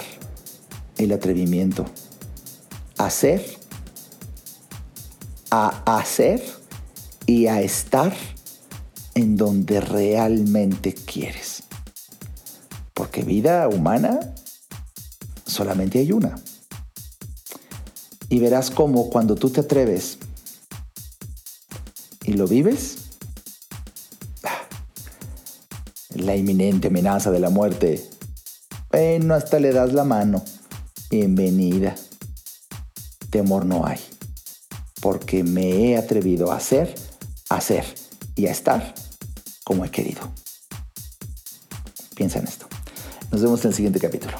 [0.99, 1.85] el atrevimiento.
[2.99, 3.43] Hacer,
[5.49, 6.43] a hacer
[7.25, 8.13] y a estar
[9.15, 11.63] en donde realmente quieres.
[12.93, 14.19] Porque vida humana
[15.47, 16.35] solamente hay una.
[18.33, 20.17] Y verás cómo cuando tú te atreves
[22.23, 22.95] y lo vives,
[26.15, 28.09] la inminente amenaza de la muerte,
[28.89, 30.43] bueno, hasta le das la mano.
[31.11, 31.93] Bienvenida.
[33.29, 33.99] Temor no hay,
[34.99, 36.95] porque me he atrevido a hacer,
[37.51, 37.85] a hacer
[38.33, 38.95] y a estar
[39.63, 40.21] como he querido.
[42.15, 42.65] Piensa en esto.
[43.31, 44.39] Nos vemos en el siguiente capítulo.